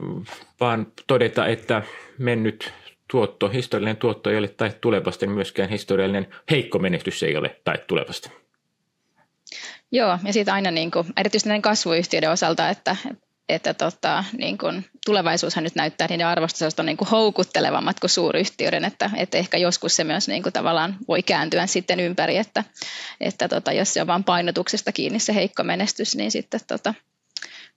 [0.61, 1.82] vaan todeta, että
[2.18, 2.72] mennyt
[3.11, 7.78] tuotto, historiallinen tuotto ei ole tai tulevasta, niin myöskään historiallinen heikko menestys ei ole tai
[7.86, 8.30] tulevasta.
[9.93, 12.97] Joo, ja siitä aina niin kuin, erityisesti näiden kasvuyhtiöiden osalta, että,
[13.49, 18.85] että tota, niin kuin, tulevaisuushan nyt näyttää, niiden arvostus on niin kuin houkuttelevammat kuin suuryhtiöiden,
[18.85, 22.64] että, että ehkä joskus se myös niin kuin, tavallaan voi kääntyä sitten ympäri, että,
[23.20, 26.95] että tota, jos se on vain painotuksesta kiinni se heikko menestys, niin sitten tota,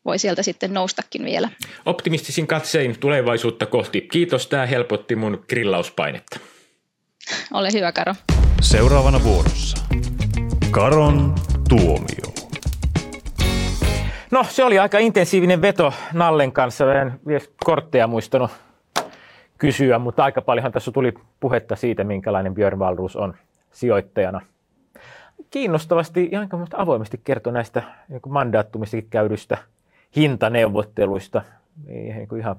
[0.05, 1.49] voi sieltä sitten noustakin vielä.
[1.85, 4.01] Optimistisin katsein tulevaisuutta kohti.
[4.01, 6.39] Kiitos, tämä helpotti mun grillauspainetta.
[7.53, 8.15] Ole hyvä, Karo.
[8.61, 9.77] Seuraavana vuorossa.
[10.71, 11.35] Karon
[11.69, 12.47] tuomio.
[14.31, 17.01] No se oli aika intensiivinen veto Nallen kanssa.
[17.01, 18.51] En edes kortteja muistanut
[19.57, 23.33] kysyä, mutta aika paljonhan tässä tuli puhetta siitä, minkälainen Björn Valruus on
[23.71, 24.41] sijoittajana.
[25.51, 29.57] Kiinnostavasti ihan avoimesti kertoi näistä niin mandaattumistakin käydyistä
[30.15, 31.41] hintaneuvotteluista.
[31.85, 32.55] Niin ihan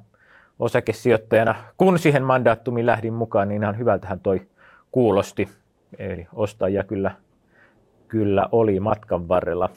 [0.59, 4.40] osakesijoittajana, kun siihen mandaattumiin lähdin mukaan, niin ihan hyvältä hän toi
[4.92, 5.48] kuulosti.
[5.98, 7.11] Eli ostajia kyllä–
[8.09, 9.70] kyllä oli matkan varrella.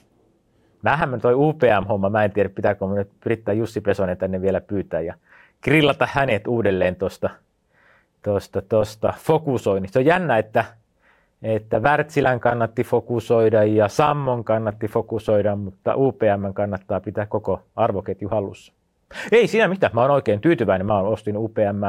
[0.84, 5.14] Vähän toi UPM-homma, mä en tiedä pitääkö nyt yrittää Jussi Pesonen tänne vielä pyytää ja
[5.64, 7.30] grillata hänet uudelleen tuosta
[8.22, 9.94] tosta, tosta fokusoinnista.
[9.94, 10.66] Se on jännä, että,
[11.44, 18.74] että Wärtsilän kannatti fokusoida ja Sammon kannatti fokusoida, mutta UPM kannattaa pitää koko arvoketju hallussa.
[19.32, 20.88] Ei siinä mitään, mä oon oikein tyytyväinen.
[20.88, 21.84] Mä ostin UPM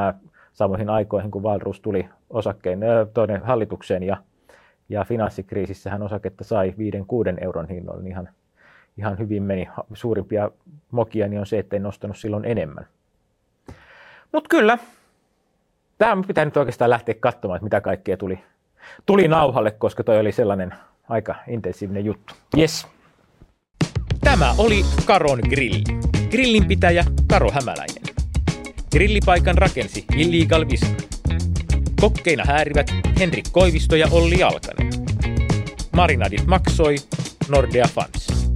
[0.53, 2.79] samoihin aikoihin, kun Valrus tuli osakkeen
[3.13, 4.17] toinen hallitukseen ja
[4.93, 6.73] ja finanssikriisissähän osaketta sai
[7.37, 8.29] 5-6 euron hinnoilla, niin ihan,
[8.97, 9.69] ihan hyvin meni.
[9.93, 10.51] Suurimpia
[10.91, 12.87] mokia niin on se, että en nostanut silloin enemmän.
[14.31, 14.77] Mutta kyllä,
[15.97, 18.39] tämä pitää nyt oikeastaan lähteä katsomaan, että mitä kaikkea tuli,
[19.05, 20.73] tuli nauhalle, koska toi oli sellainen
[21.09, 22.33] aika intensiivinen juttu.
[22.57, 22.87] Yes.
[24.23, 25.83] Tämä oli Karon Grilli.
[26.29, 28.03] Grillinpitäjä Karo Hämäläinen.
[28.91, 30.95] Grillipaikan rakensi Illegal Vision.
[32.03, 34.87] Kokkeina häärivät Henrik Koivisto ja Olli Alkanen.
[35.95, 36.95] Marinadit maksoi
[37.49, 38.52] Nordea Funds.